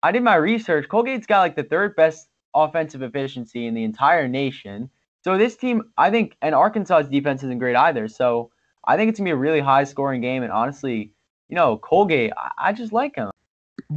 I 0.04 0.12
did 0.12 0.24
my 0.24 0.36
research. 0.36 0.88
Colgate's 0.88 1.26
got 1.26 1.40
like 1.40 1.56
the 1.56 1.64
third 1.64 1.96
best 1.96 2.30
offensive 2.56 3.02
efficiency 3.02 3.68
in 3.68 3.74
the 3.74 3.84
entire 3.84 4.28
nation. 4.28 4.90
So 5.24 5.38
this 5.38 5.58
team, 5.58 5.92
I 5.98 6.12
think, 6.12 6.38
and 6.42 6.54
Arkansas's 6.54 7.10
defense 7.10 7.44
isn't 7.44 7.60
great 7.60 7.76
either. 7.76 8.08
So 8.08 8.52
I 8.86 8.96
think 8.96 9.10
it's 9.10 9.20
going 9.20 9.26
to 9.26 9.30
be 9.30 9.34
a 9.34 9.38
really 9.38 9.60
high 9.60 9.86
scoring 9.86 10.22
game. 10.22 10.44
And 10.44 10.52
honestly, 10.52 11.14
you 11.50 11.56
know, 11.56 11.78
Colgate, 11.78 12.32
I, 12.38 12.70
I 12.70 12.74
just 12.74 12.94
like 12.94 13.16
them. 13.16 13.32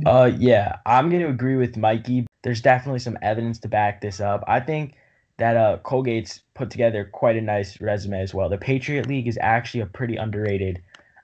Uh, 0.04 0.30
yeah, 0.36 0.78
I'm 0.86 1.10
going 1.10 1.22
to 1.22 1.28
agree 1.28 1.56
with 1.56 1.76
Mikey. 1.76 2.26
There's 2.42 2.60
definitely 2.60 3.00
some 3.00 3.18
evidence 3.22 3.58
to 3.60 3.68
back 3.68 4.00
this 4.00 4.20
up. 4.20 4.44
I 4.46 4.60
think 4.60 4.94
that 5.38 5.56
uh, 5.56 5.78
Colgate's 5.84 6.40
put 6.54 6.70
together 6.70 7.08
quite 7.12 7.36
a 7.36 7.40
nice 7.40 7.80
resume 7.80 8.20
as 8.20 8.34
well. 8.34 8.48
The 8.48 8.58
Patriot 8.58 9.06
League 9.06 9.28
is 9.28 9.38
actually 9.40 9.80
a 9.80 9.86
pretty 9.86 10.16
underrated 10.16 10.82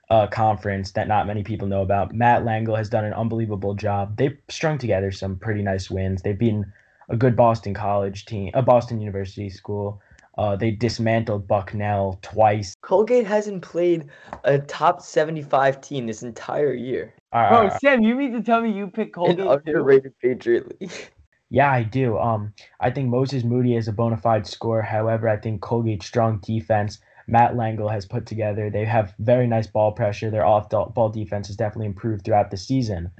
uh, 0.09 0.27
conference 0.27 0.91
that 0.91 1.07
not 1.07 1.25
many 1.25 1.43
people 1.43 1.67
know 1.67 1.81
about. 1.81 2.13
Matt 2.13 2.43
Langel 2.43 2.77
has 2.77 2.89
done 2.89 3.05
an 3.05 3.13
unbelievable 3.13 3.73
job. 3.73 4.15
They've 4.17 4.37
strung 4.49 4.77
together 4.77 5.11
some 5.11 5.37
pretty 5.37 5.63
nice 5.63 5.89
wins. 5.89 6.21
They've 6.21 6.37
beaten 6.37 6.71
a 7.09 7.17
good 7.17 7.35
Boston 7.35 7.73
College 7.73 8.25
team, 8.25 8.51
a 8.53 8.61
Boston 8.61 8.99
University 8.99 9.49
school. 9.49 10.01
Uh, 10.37 10.55
they 10.55 10.71
dismantled 10.71 11.47
Bucknell 11.47 12.17
twice. 12.21 12.75
Colgate 12.81 13.25
hasn't 13.25 13.61
played 13.61 14.09
a 14.43 14.57
top 14.57 15.01
75 15.01 15.79
team 15.79 16.07
this 16.07 16.23
entire 16.23 16.73
year. 16.73 17.13
Bro, 17.31 17.71
Sam, 17.81 18.01
you 18.01 18.15
mean 18.15 18.31
to 18.33 18.41
tell 18.41 18.61
me 18.61 18.71
you 18.71 18.87
picked 18.87 19.15
Colgate? 19.15 19.39
An 19.39 19.47
underrated 19.47 20.13
Patriot 20.19 20.79
League. 20.79 20.91
Yeah, 21.53 21.71
I 21.71 21.83
do. 21.83 22.17
Um, 22.17 22.51
I 22.79 22.89
think 22.89 23.09
Moses 23.09 23.43
Moody 23.43 23.75
is 23.75 23.87
a 23.87 23.93
bona 23.93 24.17
fide 24.17 24.47
scorer. 24.47 24.81
However, 24.81 25.29
I 25.29 25.37
think 25.37 25.61
Colgate's 25.61 26.07
strong 26.07 26.39
defense, 26.39 26.97
Matt 27.27 27.53
Langel 27.53 27.91
has 27.91 28.07
put 28.07 28.25
together. 28.25 28.71
They 28.71 28.85
have 28.85 29.13
very 29.19 29.45
nice 29.45 29.67
ball 29.67 29.91
pressure. 29.91 30.31
Their 30.31 30.47
off 30.47 30.71
ball 30.71 31.09
defense 31.09 31.45
has 31.45 31.55
definitely 31.55 31.85
improved 31.85 32.25
throughout 32.25 32.49
the 32.49 32.57
season. 32.57 33.11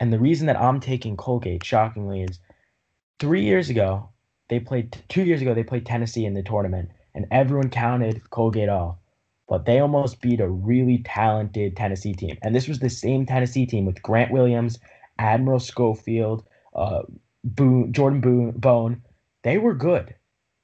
And 0.00 0.12
the 0.12 0.18
reason 0.18 0.48
that 0.48 0.60
I'm 0.60 0.80
taking 0.80 1.16
Colgate, 1.16 1.64
shockingly, 1.64 2.24
is 2.24 2.40
three 3.20 3.44
years 3.44 3.70
ago, 3.70 4.08
they 4.48 4.58
played, 4.58 4.96
two 5.08 5.22
years 5.22 5.40
ago, 5.40 5.54
they 5.54 5.62
played 5.62 5.86
Tennessee 5.86 6.24
in 6.24 6.34
the 6.34 6.42
tournament, 6.42 6.90
and 7.14 7.26
everyone 7.30 7.70
counted 7.70 8.30
Colgate 8.30 8.68
off. 8.68 8.96
But 9.48 9.64
they 9.64 9.78
almost 9.78 10.20
beat 10.20 10.40
a 10.40 10.48
really 10.48 11.04
talented 11.04 11.76
Tennessee 11.76 12.14
team. 12.14 12.36
And 12.42 12.52
this 12.52 12.66
was 12.66 12.80
the 12.80 12.90
same 12.90 13.26
Tennessee 13.26 13.64
team 13.64 13.84
with 13.84 14.02
Grant 14.02 14.32
Williams, 14.32 14.80
Admiral 15.20 15.60
Schofield, 15.60 16.42
uh, 16.74 17.02
Boone, 17.46 17.92
Jordan 17.92 18.20
Boone, 18.20 18.50
Bone, 18.52 19.02
they 19.42 19.56
were 19.56 19.74
good. 19.74 20.14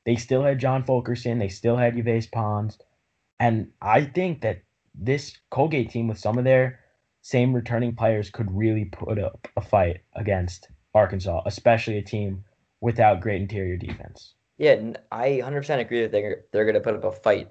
They 0.04 0.16
still 0.16 0.42
had 0.42 0.58
John 0.58 0.82
Fulkerson. 0.82 1.38
They 1.38 1.48
still 1.48 1.76
had 1.76 1.96
Yves 1.96 2.26
Pons. 2.26 2.76
And 3.38 3.70
I 3.80 4.04
think 4.04 4.40
that 4.42 4.62
this 4.94 5.38
Colgate 5.50 5.90
team, 5.90 6.08
with 6.08 6.18
some 6.18 6.38
of 6.38 6.44
their 6.44 6.80
same 7.22 7.54
returning 7.54 7.94
players, 7.94 8.30
could 8.30 8.50
really 8.50 8.86
put 8.86 9.18
up 9.18 9.46
a 9.56 9.60
fight 9.60 10.00
against 10.14 10.68
Arkansas, 10.92 11.42
especially 11.46 11.98
a 11.98 12.02
team 12.02 12.44
without 12.80 13.20
great 13.20 13.40
interior 13.40 13.76
defense. 13.76 14.34
Yeah, 14.58 14.92
I 15.10 15.40
100% 15.42 15.78
agree 15.78 16.02
that 16.02 16.12
they're, 16.12 16.44
they're 16.52 16.64
going 16.64 16.74
to 16.74 16.80
put 16.80 16.96
up 16.96 17.04
a 17.04 17.12
fight. 17.12 17.48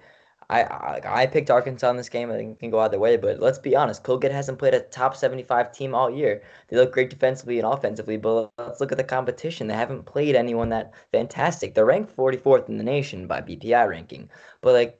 I, 0.52 0.64
I 0.64 1.22
I 1.24 1.28
picked 1.28 1.50
Arkansas 1.50 1.90
in 1.90 1.96
this 1.98 2.10
game. 2.10 2.30
I 2.30 2.36
think 2.36 2.52
it 2.52 2.60
can 2.60 2.72
go 2.72 2.80
either 2.80 3.00
way, 3.00 3.16
but 3.16 3.40
let's 3.40 3.58
be 3.58 3.76
honest. 3.76 4.04
Colgate 4.04 4.34
hasn't 4.34 4.60
played 4.60 4.74
a 4.74 4.82
top 4.82 5.16
75 5.16 5.72
team 5.72 5.96
all 5.96 6.10
year. 6.10 6.44
They 6.68 6.76
look 6.78 6.92
great 6.92 7.10
defensively 7.10 7.58
and 7.58 7.68
offensively, 7.68 8.18
but 8.18 8.52
let's 8.58 8.82
look 8.82 8.92
at 8.92 8.98
the 8.98 9.04
competition. 9.06 9.68
They 9.68 9.76
haven't 9.76 10.06
played 10.06 10.36
anyone 10.36 10.70
that 10.70 10.94
fantastic. 11.12 11.74
They're 11.74 11.86
ranked 11.86 12.16
44th 12.16 12.68
in 12.68 12.78
the 12.78 12.84
nation 12.84 13.28
by 13.28 13.42
BPI 13.42 13.88
ranking, 13.88 14.30
but 14.60 14.74
like 14.74 15.00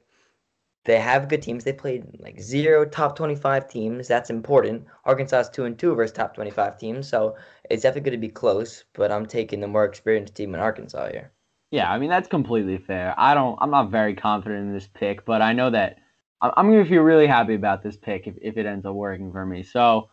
they 0.84 0.98
have 0.98 1.28
good 1.28 1.42
teams. 1.42 1.64
They 1.64 1.72
played 1.72 2.18
like 2.20 2.40
zero 2.40 2.84
top 2.86 3.14
25 3.16 3.68
teams. 3.68 4.08
That's 4.08 4.30
important. 4.30 4.86
Arkansas 5.04 5.40
is 5.40 5.48
two 5.50 5.64
and 5.64 5.78
two 5.78 5.94
versus 5.94 6.14
top 6.16 6.34
25 6.34 6.78
teams, 6.78 7.08
so 7.08 7.36
it's 7.70 7.82
definitely 7.82 8.10
going 8.10 8.20
to 8.20 8.26
be 8.28 8.32
close. 8.32 8.84
But 8.94 9.12
I'm 9.12 9.26
taking 9.26 9.60
the 9.60 9.68
more 9.68 9.84
experienced 9.84 10.34
team 10.34 10.54
in 10.54 10.60
Arkansas 10.60 11.10
here. 11.10 11.32
Yeah, 11.72 11.90
I 11.90 11.98
mean 11.98 12.10
that's 12.10 12.28
completely 12.28 12.76
fair. 12.76 13.14
I 13.16 13.32
don't. 13.32 13.58
I'm 13.60 13.70
not 13.70 13.90
very 13.90 14.14
confident 14.14 14.68
in 14.68 14.74
this 14.74 14.88
pick, 14.92 15.24
but 15.24 15.40
I 15.40 15.54
know 15.54 15.70
that 15.70 15.98
I'm 16.42 16.70
going 16.70 16.84
to 16.84 16.88
feel 16.88 17.00
really 17.02 17.26
happy 17.26 17.54
about 17.54 17.82
this 17.82 17.96
pick 17.96 18.26
if, 18.26 18.34
if 18.42 18.58
it 18.58 18.66
ends 18.66 18.84
up 18.84 18.94
working 18.94 19.32
for 19.32 19.46
me. 19.46 19.62
So, 19.62 20.10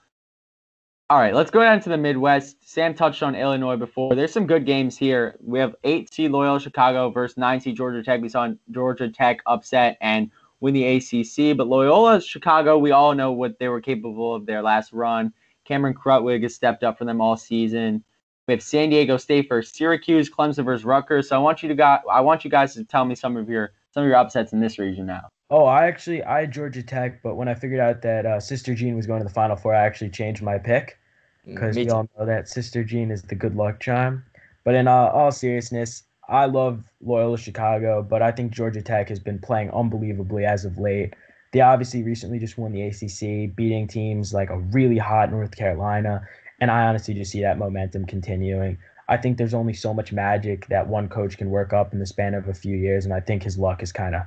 all 1.09 1.19
right, 1.19 1.33
let's 1.33 1.51
go 1.51 1.59
down 1.59 1.81
to 1.81 1.89
the 1.89 1.97
Midwest. 1.97 2.57
Sam 2.65 2.93
touched 2.93 3.23
on 3.23 3.35
Illinois 3.35 3.75
before. 3.75 4.15
There's 4.15 4.31
some 4.31 4.47
good 4.47 4.65
games 4.65 4.97
here. 4.97 5.37
We 5.41 5.59
have 5.59 5.75
8C 5.83 6.29
Loyola 6.29 6.61
Chicago 6.61 7.09
versus 7.09 7.35
9C 7.35 7.75
Georgia 7.75 8.03
Tech. 8.03 8.21
We 8.21 8.29
saw 8.29 8.49
Georgia 8.71 9.09
Tech 9.09 9.41
upset 9.45 9.97
and 9.99 10.31
win 10.61 10.73
the 10.73 10.85
ACC, 10.85 11.57
but 11.57 11.67
Loyola 11.67 12.21
Chicago, 12.21 12.77
we 12.77 12.91
all 12.91 13.13
know 13.13 13.33
what 13.33 13.59
they 13.59 13.67
were 13.67 13.81
capable 13.81 14.33
of 14.33 14.45
their 14.45 14.61
last 14.61 14.93
run. 14.93 15.33
Cameron 15.65 15.93
Krutwig 15.93 16.43
has 16.43 16.55
stepped 16.55 16.85
up 16.85 16.97
for 16.97 17.03
them 17.03 17.19
all 17.19 17.35
season. 17.35 18.03
We 18.49 18.53
have 18.53 18.63
San 18.63 18.89
Diego 18.89 19.17
State 19.17 19.47
versus 19.47 19.71
Syracuse, 19.71 20.27
Clemson 20.27 20.65
versus 20.65 20.83
Rutgers. 20.83 21.29
So 21.29 21.35
I 21.35 21.39
want 21.39 21.61
you 21.61 21.69
to 21.69 21.75
got 21.75 22.01
I 22.11 22.21
want 22.21 22.43
you 22.43 22.49
guys 22.49 22.73
to 22.73 22.83
tell 22.83 23.05
me 23.05 23.13
some 23.13 23.37
of 23.37 23.47
your 23.47 23.73
some 23.91 24.01
of 24.01 24.07
your 24.07 24.17
upsets 24.17 24.53
in 24.53 24.59
this 24.59 24.79
region 24.79 25.05
now. 25.05 25.29
Oh, 25.51 25.65
I 25.65 25.85
actually 25.85 26.23
I 26.23 26.39
had 26.39 26.51
Georgia 26.51 26.81
Tech, 26.81 27.21
but 27.21 27.35
when 27.35 27.47
I 27.47 27.53
figured 27.53 27.79
out 27.79 28.01
that 28.01 28.25
uh, 28.25 28.39
Sister 28.39 28.73
Jean 28.73 28.95
was 28.95 29.05
going 29.05 29.19
to 29.19 29.23
the 29.23 29.31
Final 29.31 29.55
Four, 29.55 29.75
I 29.75 29.85
actually 29.85 30.09
changed 30.09 30.41
my 30.41 30.57
pick 30.57 30.97
because 31.45 31.75
we 31.75 31.91
all 31.91 32.09
know 32.17 32.25
that 32.25 32.49
Sister 32.49 32.83
Jean 32.83 33.11
is 33.11 33.21
the 33.21 33.35
good 33.35 33.55
luck 33.55 33.79
charm. 33.79 34.25
But 34.63 34.73
in 34.73 34.87
uh, 34.87 34.93
all 34.93 35.31
seriousness, 35.31 36.01
I 36.27 36.45
love 36.45 36.83
Loyola 37.01 37.37
Chicago, 37.37 38.01
but 38.01 38.23
I 38.23 38.31
think 38.31 38.51
Georgia 38.51 38.81
Tech 38.81 39.09
has 39.09 39.19
been 39.19 39.37
playing 39.37 39.69
unbelievably 39.69 40.45
as 40.45 40.65
of 40.65 40.79
late. 40.79 41.13
They 41.53 41.61
obviously 41.61 42.01
recently 42.01 42.39
just 42.39 42.57
won 42.57 42.71
the 42.71 42.81
ACC, 42.81 43.55
beating 43.55 43.87
teams 43.87 44.33
like 44.33 44.49
a 44.49 44.57
really 44.57 44.97
hot 44.97 45.29
North 45.29 45.55
Carolina 45.55 46.27
and 46.61 46.69
I 46.71 46.87
honestly 46.87 47.13
just 47.13 47.31
see 47.31 47.41
that 47.41 47.57
momentum 47.57 48.05
continuing. 48.05 48.77
I 49.07 49.17
think 49.17 49.37
there's 49.37 49.53
only 49.53 49.73
so 49.73 49.93
much 49.93 50.13
magic 50.13 50.67
that 50.67 50.87
one 50.87 51.09
coach 51.09 51.37
can 51.37 51.49
work 51.49 51.73
up 51.73 51.93
in 51.93 51.99
the 51.99 52.05
span 52.05 52.33
of 52.35 52.47
a 52.47 52.53
few 52.53 52.75
years, 52.75 53.05
and 53.05 53.13
I 53.13 53.19
think 53.19 53.43
his 53.43 53.57
luck 53.57 53.79
has 53.79 53.91
kind 53.91 54.15
of 54.15 54.21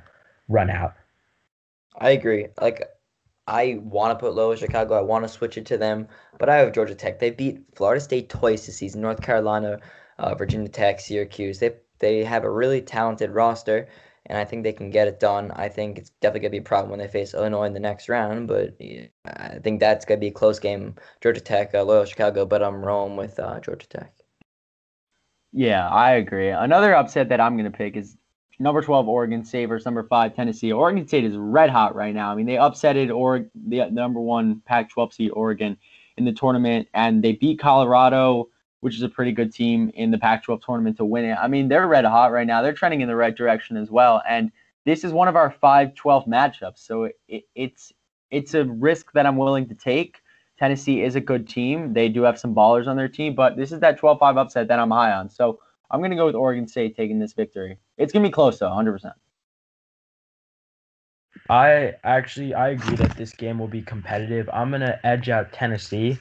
run 0.49 0.69
out. 0.69 0.93
I 1.97 2.11
agree. 2.11 2.47
Like, 2.59 2.89
I 3.47 3.79
want 3.81 4.17
to 4.17 4.21
put 4.21 4.35
Loyola 4.35 4.57
Chicago. 4.57 4.95
I 4.95 5.01
want 5.01 5.23
to 5.23 5.29
switch 5.29 5.57
it 5.57 5.65
to 5.67 5.77
them, 5.77 6.07
but 6.39 6.49
I 6.49 6.57
have 6.57 6.73
Georgia 6.73 6.95
Tech. 6.95 7.19
They 7.19 7.29
beat 7.29 7.61
Florida 7.75 8.01
State 8.01 8.29
twice 8.29 8.65
this 8.65 8.77
season. 8.77 9.01
North 9.01 9.21
Carolina, 9.21 9.79
uh, 10.17 10.35
Virginia 10.35 10.69
Tech, 10.69 10.99
Syracuse. 10.99 11.59
They 11.59 11.75
they 11.99 12.23
have 12.23 12.43
a 12.43 12.51
really 12.51 12.81
talented 12.81 13.31
roster, 13.31 13.87
and 14.27 14.37
I 14.37 14.45
think 14.45 14.63
they 14.63 14.73
can 14.73 14.89
get 14.89 15.07
it 15.07 15.19
done. 15.19 15.51
I 15.51 15.69
think 15.69 15.97
it's 15.97 16.11
definitely 16.21 16.41
gonna 16.41 16.51
be 16.51 16.57
a 16.57 16.61
problem 16.61 16.91
when 16.91 16.99
they 16.99 17.07
face 17.07 17.33
Illinois 17.33 17.65
in 17.65 17.73
the 17.73 17.79
next 17.79 18.09
round, 18.09 18.47
but 18.47 18.75
I 19.25 19.59
think 19.63 19.79
that's 19.79 20.05
gonna 20.05 20.19
be 20.19 20.27
a 20.27 20.31
close 20.31 20.59
game. 20.59 20.95
Georgia 21.21 21.41
Tech, 21.41 21.73
uh, 21.73 21.83
Loyola 21.83 22.07
Chicago, 22.07 22.45
but 22.45 22.63
I'm 22.63 22.83
rolling 22.83 23.17
with 23.17 23.39
uh, 23.39 23.59
Georgia 23.59 23.87
Tech. 23.87 24.13
Yeah, 25.51 25.87
I 25.89 26.13
agree. 26.13 26.49
Another 26.49 26.95
upset 26.95 27.29
that 27.29 27.41
I'm 27.41 27.57
gonna 27.57 27.71
pick 27.71 27.97
is 27.97 28.17
number 28.59 28.81
12 28.81 29.07
Oregon 29.07 29.43
State 29.43 29.65
versus 29.65 29.85
number 29.85 30.03
five 30.03 30.35
Tennessee. 30.35 30.71
Oregon 30.71 31.07
State 31.07 31.25
is 31.25 31.35
red 31.35 31.69
hot 31.69 31.95
right 31.95 32.13
now. 32.13 32.31
I 32.31 32.35
mean, 32.35 32.45
they 32.45 32.55
upsetted 32.55 33.15
or 33.15 33.45
the 33.67 33.89
number 33.91 34.19
one 34.19 34.61
Pac-12 34.65 35.13
seed 35.13 35.31
Oregon 35.33 35.77
in 36.17 36.25
the 36.25 36.31
tournament, 36.31 36.87
and 36.93 37.23
they 37.23 37.33
beat 37.33 37.59
Colorado, 37.59 38.49
which 38.83 38.95
is 38.95 39.01
a 39.01 39.09
pretty 39.09 39.31
good 39.31 39.53
team 39.53 39.89
in 39.95 40.11
the 40.11 40.17
Pac-12 40.17 40.61
tournament 40.61 40.97
to 40.97 41.05
win 41.05 41.23
it. 41.23 41.37
I 41.41 41.47
mean, 41.47 41.69
they're 41.69 41.87
red 41.87 42.03
hot 42.03 42.33
right 42.33 42.45
now. 42.45 42.61
They're 42.61 42.73
trending 42.73 42.99
in 42.99 43.07
the 43.07 43.15
right 43.15 43.35
direction 43.35 43.77
as 43.77 43.89
well, 43.89 44.21
and 44.27 44.51
this 44.85 45.05
is 45.05 45.13
one 45.13 45.29
of 45.29 45.37
our 45.37 45.55
5-12 45.63 46.27
matchups. 46.27 46.79
So 46.79 47.09
it, 47.29 47.45
it's 47.55 47.93
it's 48.29 48.53
a 48.55 48.65
risk 48.65 49.13
that 49.13 49.25
I'm 49.25 49.37
willing 49.37 49.69
to 49.69 49.75
take. 49.75 50.17
Tennessee 50.59 51.01
is 51.01 51.15
a 51.15 51.21
good 51.21 51.47
team. 51.47 51.93
They 51.93 52.09
do 52.09 52.23
have 52.23 52.37
some 52.37 52.53
ballers 52.53 52.87
on 52.87 52.97
their 52.97 53.07
team, 53.07 53.35
but 53.35 53.55
this 53.55 53.71
is 53.71 53.79
that 53.79 53.99
12-5 53.99 54.37
upset 54.37 54.67
that 54.67 54.79
I'm 54.79 54.91
high 54.91 55.13
on. 55.13 55.29
So 55.29 55.59
I'm 55.91 55.99
going 55.99 56.11
to 56.11 56.17
go 56.17 56.25
with 56.25 56.35
Oregon 56.35 56.67
State 56.67 56.95
taking 56.97 57.19
this 57.19 57.33
victory. 57.33 57.77
It's 57.97 58.11
going 58.11 58.23
to 58.23 58.29
be 58.29 58.33
close 58.33 58.59
though, 58.59 58.69
100%. 58.69 59.13
I 61.49 61.93
actually 62.03 62.53
I 62.53 62.69
agree 62.69 62.95
that 62.95 63.15
this 63.17 63.33
game 63.33 63.59
will 63.59 63.67
be 63.67 63.81
competitive. 63.81 64.49
I'm 64.51 64.71
to 64.71 65.05
edge 65.05 65.29
out 65.29 65.51
Tennessee. 65.51 66.17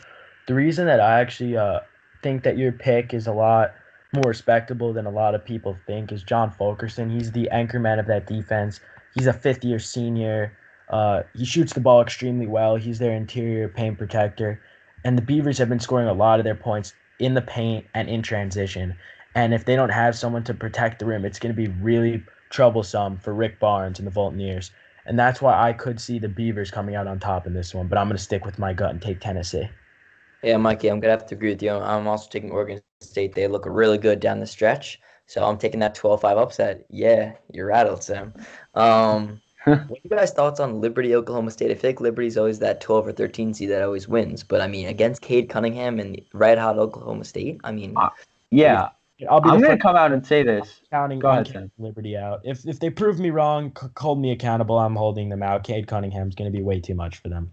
The 0.46 0.54
reason 0.54 0.86
that 0.86 1.00
I 1.00 1.20
actually 1.20 1.56
uh, 1.56 1.80
think 2.22 2.42
that 2.44 2.56
your 2.56 2.72
pick 2.72 3.12
is 3.12 3.26
a 3.26 3.32
lot 3.32 3.74
more 4.14 4.24
respectable 4.26 4.92
than 4.92 5.06
a 5.06 5.10
lot 5.10 5.34
of 5.34 5.44
people 5.44 5.76
think 5.86 6.12
is 6.12 6.22
John 6.22 6.50
Fulkerson. 6.50 7.10
He's 7.10 7.32
the 7.32 7.48
anchorman 7.52 7.98
of 7.98 8.06
that 8.06 8.26
defense. 8.26 8.80
He's 9.14 9.26
a 9.26 9.32
fifth 9.32 9.64
year 9.64 9.78
senior. 9.78 10.56
Uh, 10.88 11.22
he 11.34 11.44
shoots 11.44 11.72
the 11.72 11.80
ball 11.80 12.02
extremely 12.02 12.46
well. 12.46 12.76
He's 12.76 12.98
their 12.98 13.12
interior 13.12 13.68
paint 13.68 13.98
protector. 13.98 14.60
And 15.04 15.16
the 15.16 15.22
Beavers 15.22 15.58
have 15.58 15.68
been 15.68 15.80
scoring 15.80 16.08
a 16.08 16.12
lot 16.12 16.38
of 16.38 16.44
their 16.44 16.54
points 16.54 16.94
in 17.18 17.34
the 17.34 17.42
paint 17.42 17.86
and 17.94 18.08
in 18.08 18.22
transition. 18.22 18.94
And 19.34 19.54
if 19.54 19.64
they 19.64 19.76
don't 19.76 19.88
have 19.88 20.16
someone 20.16 20.44
to 20.44 20.54
protect 20.54 20.98
the 20.98 21.06
rim, 21.06 21.24
it's 21.24 21.38
going 21.38 21.54
to 21.54 21.56
be 21.56 21.68
really 21.80 22.22
troublesome 22.50 23.16
for 23.16 23.32
Rick 23.32 23.58
Barnes 23.58 23.98
and 23.98 24.06
the 24.06 24.12
Volunteers. 24.12 24.70
And 25.06 25.18
that's 25.18 25.40
why 25.40 25.58
I 25.60 25.72
could 25.72 26.00
see 26.00 26.18
the 26.18 26.28
Beavers 26.28 26.70
coming 26.70 26.94
out 26.94 27.06
on 27.06 27.18
top 27.18 27.46
in 27.46 27.54
this 27.54 27.74
one. 27.74 27.88
But 27.88 27.98
I'm 27.98 28.08
going 28.08 28.18
to 28.18 28.22
stick 28.22 28.44
with 28.44 28.58
my 28.58 28.74
gut 28.74 28.90
and 28.90 29.00
take 29.00 29.20
Tennessee. 29.20 29.68
Yeah, 30.42 30.56
Mikey, 30.56 30.88
I'm 30.88 30.98
going 31.00 31.14
to 31.14 31.18
have 31.18 31.26
to 31.28 31.34
agree 31.34 31.50
with 31.50 31.62
you. 31.62 31.70
I'm 31.70 32.08
also 32.08 32.28
taking 32.28 32.50
Oregon 32.50 32.80
State. 33.00 33.34
They 33.34 33.46
look 33.46 33.64
really 33.66 33.98
good 33.98 34.20
down 34.20 34.40
the 34.40 34.46
stretch. 34.46 35.00
So 35.26 35.44
I'm 35.44 35.56
taking 35.56 35.80
that 35.80 35.94
12 35.94 36.20
5 36.20 36.36
upset. 36.36 36.84
Yeah, 36.90 37.32
you're 37.52 37.66
rattled, 37.66 38.02
Sam. 38.02 38.34
Um, 38.74 39.40
what 39.64 39.78
are 39.78 40.02
you 40.02 40.10
guys' 40.10 40.32
thoughts 40.32 40.58
on 40.58 40.80
Liberty, 40.80 41.14
Oklahoma 41.14 41.52
State? 41.52 41.70
I 41.70 41.74
feel 41.74 41.90
like 41.90 42.00
Liberty's 42.00 42.36
always 42.36 42.58
that 42.58 42.80
12 42.80 43.08
or 43.08 43.12
13 43.12 43.54
seed 43.54 43.70
that 43.70 43.82
always 43.82 44.08
wins. 44.08 44.42
But 44.42 44.60
I 44.60 44.66
mean, 44.66 44.88
against 44.88 45.22
Cade 45.22 45.48
Cunningham 45.48 46.00
and 46.00 46.20
red 46.32 46.58
hot 46.58 46.78
Oklahoma 46.78 47.24
State, 47.24 47.60
I 47.62 47.70
mean, 47.70 47.96
uh, 47.96 48.10
yeah, 48.50 48.88
I'll 49.30 49.40
be 49.40 49.48
I'm 49.48 49.60
going 49.60 49.78
to 49.78 49.82
come 49.82 49.96
out 49.96 50.12
and 50.12 50.26
say 50.26 50.42
this. 50.42 50.80
Counting 50.90 51.20
Go 51.20 51.28
ahead, 51.28 51.70
Liberty 51.78 52.16
out. 52.16 52.40
If 52.44 52.66
if 52.66 52.80
they 52.80 52.90
prove 52.90 53.20
me 53.20 53.30
wrong, 53.30 53.72
c- 53.80 53.86
hold 53.96 54.20
me 54.20 54.32
accountable. 54.32 54.78
I'm 54.78 54.96
holding 54.96 55.28
them 55.28 55.42
out. 55.42 55.64
Cade 55.64 55.86
Cunningham's 55.86 56.34
going 56.34 56.50
to 56.50 56.56
be 56.56 56.62
way 56.62 56.80
too 56.80 56.94
much 56.94 57.18
for 57.18 57.28
them. 57.28 57.52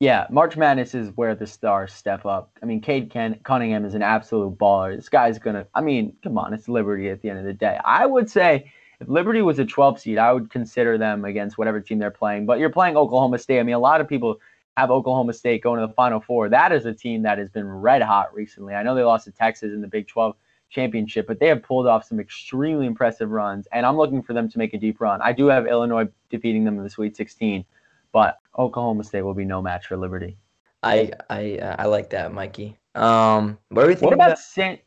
Yeah, 0.00 0.26
March 0.30 0.56
Madness 0.56 0.94
is 0.94 1.14
where 1.14 1.34
the 1.34 1.46
stars 1.46 1.92
step 1.92 2.24
up. 2.24 2.56
I 2.62 2.66
mean, 2.66 2.80
Cade 2.80 3.10
Ken- 3.10 3.38
Cunningham 3.44 3.84
is 3.84 3.92
an 3.92 4.00
absolute 4.00 4.56
baller. 4.56 4.96
This 4.96 5.10
guy's 5.10 5.38
gonna. 5.38 5.66
I 5.74 5.82
mean, 5.82 6.16
come 6.22 6.38
on, 6.38 6.54
it's 6.54 6.68
Liberty 6.70 7.10
at 7.10 7.20
the 7.20 7.28
end 7.28 7.38
of 7.38 7.44
the 7.44 7.52
day. 7.52 7.78
I 7.84 8.06
would 8.06 8.30
say 8.30 8.72
if 8.98 9.08
Liberty 9.08 9.42
was 9.42 9.58
a 9.58 9.66
12 9.66 10.00
seed, 10.00 10.16
I 10.16 10.32
would 10.32 10.48
consider 10.50 10.96
them 10.96 11.26
against 11.26 11.58
whatever 11.58 11.82
team 11.82 11.98
they're 11.98 12.10
playing. 12.10 12.46
But 12.46 12.58
you're 12.58 12.70
playing 12.70 12.96
Oklahoma 12.96 13.38
State. 13.38 13.60
I 13.60 13.62
mean, 13.62 13.74
a 13.74 13.78
lot 13.78 14.00
of 14.00 14.08
people 14.08 14.40
have 14.78 14.90
Oklahoma 14.90 15.34
State 15.34 15.62
going 15.62 15.78
to 15.78 15.86
the 15.86 15.92
Final 15.92 16.20
Four. 16.20 16.48
That 16.48 16.72
is 16.72 16.86
a 16.86 16.94
team 16.94 17.20
that 17.24 17.36
has 17.36 17.50
been 17.50 17.68
red 17.68 18.00
hot 18.00 18.34
recently. 18.34 18.72
I 18.72 18.82
know 18.82 18.94
they 18.94 19.04
lost 19.04 19.26
to 19.26 19.32
Texas 19.32 19.74
in 19.74 19.82
the 19.82 19.88
Big 19.88 20.08
12 20.08 20.34
championship, 20.70 21.26
but 21.26 21.40
they 21.40 21.48
have 21.48 21.62
pulled 21.62 21.86
off 21.86 22.06
some 22.06 22.20
extremely 22.20 22.86
impressive 22.86 23.30
runs, 23.30 23.68
and 23.70 23.84
I'm 23.84 23.98
looking 23.98 24.22
for 24.22 24.32
them 24.32 24.48
to 24.48 24.56
make 24.56 24.72
a 24.72 24.78
deep 24.78 24.98
run. 24.98 25.20
I 25.20 25.32
do 25.32 25.48
have 25.48 25.66
Illinois 25.66 26.08
defeating 26.30 26.64
them 26.64 26.78
in 26.78 26.84
the 26.84 26.90
Sweet 26.90 27.16
16, 27.16 27.66
but 28.12 28.38
Oklahoma 28.58 29.04
State 29.04 29.22
will 29.22 29.34
be 29.34 29.44
no 29.44 29.62
match 29.62 29.86
for 29.86 29.96
Liberty. 29.96 30.38
I 30.82 31.12
I 31.28 31.58
uh, 31.58 31.76
I 31.78 31.86
like 31.86 32.10
that, 32.10 32.32
Mikey. 32.32 32.76
Um, 32.94 33.58
what 33.68 33.84
are 33.84 33.88
we 33.88 33.94
thinking? 33.94 34.08
What 34.08 34.14
about, 34.14 34.26
about 34.28 34.38
San? 34.38 34.78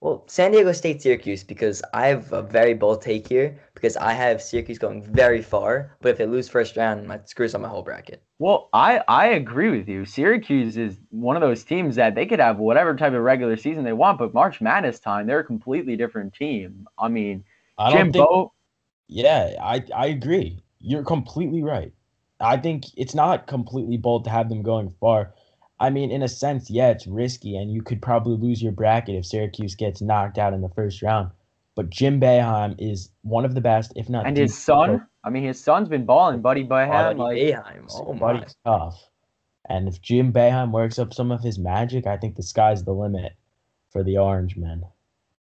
Well, 0.00 0.22
San 0.26 0.52
Diego 0.52 0.72
State, 0.72 1.00
Syracuse, 1.00 1.42
because 1.42 1.82
I 1.94 2.08
have 2.08 2.30
a 2.34 2.42
very 2.42 2.74
bold 2.74 3.00
take 3.00 3.26
here 3.26 3.58
because 3.74 3.96
I 3.96 4.12
have 4.12 4.42
Syracuse 4.42 4.78
going 4.78 5.02
very 5.02 5.40
far, 5.40 5.96
but 6.02 6.10
if 6.10 6.18
they 6.18 6.26
lose 6.26 6.46
first 6.46 6.76
round, 6.76 7.08
that 7.08 7.30
screws 7.30 7.54
up 7.54 7.62
my 7.62 7.68
whole 7.68 7.82
bracket. 7.82 8.22
Well, 8.38 8.68
I, 8.74 9.00
I 9.08 9.28
agree 9.28 9.70
with 9.70 9.88
you. 9.88 10.04
Syracuse 10.04 10.76
is 10.76 10.98
one 11.08 11.36
of 11.36 11.40
those 11.40 11.64
teams 11.64 11.96
that 11.96 12.14
they 12.14 12.26
could 12.26 12.38
have 12.38 12.58
whatever 12.58 12.94
type 12.94 13.14
of 13.14 13.22
regular 13.22 13.56
season 13.56 13.82
they 13.82 13.94
want, 13.94 14.18
but 14.18 14.34
March 14.34 14.60
Madness 14.60 15.00
time, 15.00 15.26
they're 15.26 15.40
a 15.40 15.44
completely 15.44 15.96
different 15.96 16.34
team. 16.34 16.86
I 16.98 17.08
mean, 17.08 17.42
I 17.78 17.90
Jim 17.90 18.12
think, 18.12 18.28
Yeah, 19.08 19.54
I, 19.58 19.82
I 19.96 20.06
agree. 20.08 20.60
You're 20.80 21.04
completely 21.04 21.62
right. 21.62 21.94
I 22.44 22.56
think 22.56 22.84
it's 22.96 23.14
not 23.14 23.46
completely 23.46 23.96
bold 23.96 24.24
to 24.24 24.30
have 24.30 24.48
them 24.48 24.62
going 24.62 24.90
far. 25.00 25.32
I 25.80 25.90
mean, 25.90 26.10
in 26.10 26.22
a 26.22 26.28
sense, 26.28 26.70
yeah, 26.70 26.90
it's 26.90 27.06
risky, 27.06 27.56
and 27.56 27.72
you 27.72 27.82
could 27.82 28.00
probably 28.00 28.36
lose 28.36 28.62
your 28.62 28.72
bracket 28.72 29.16
if 29.16 29.26
Syracuse 29.26 29.74
gets 29.74 30.00
knocked 30.00 30.38
out 30.38 30.52
in 30.52 30.60
the 30.60 30.68
first 30.68 31.02
round. 31.02 31.30
But 31.74 31.90
Jim 31.90 32.20
Boeheim 32.20 32.76
is 32.78 33.10
one 33.22 33.44
of 33.44 33.54
the 33.54 33.60
best, 33.60 33.92
if 33.96 34.08
not. 34.08 34.26
And 34.26 34.36
his 34.36 34.56
son, 34.56 35.04
I 35.24 35.30
mean, 35.30 35.42
his 35.42 35.60
son's 35.60 35.88
been 35.88 36.06
balling, 36.06 36.40
Buddy 36.40 36.64
Boeheim. 36.64 37.16
Buddy 37.16 37.52
like, 37.52 37.64
Boeheim, 37.64 37.86
oh 37.90 38.14
Buddy's 38.14 38.54
my. 38.64 38.78
tough. 38.78 39.08
And 39.68 39.88
if 39.88 40.00
Jim 40.00 40.32
Boeheim 40.32 40.70
works 40.70 40.98
up 40.98 41.12
some 41.12 41.32
of 41.32 41.40
his 41.40 41.58
magic, 41.58 42.06
I 42.06 42.16
think 42.16 42.36
the 42.36 42.42
sky's 42.42 42.84
the 42.84 42.92
limit 42.92 43.32
for 43.90 44.04
the 44.04 44.18
Orange 44.18 44.56
Men. 44.56 44.84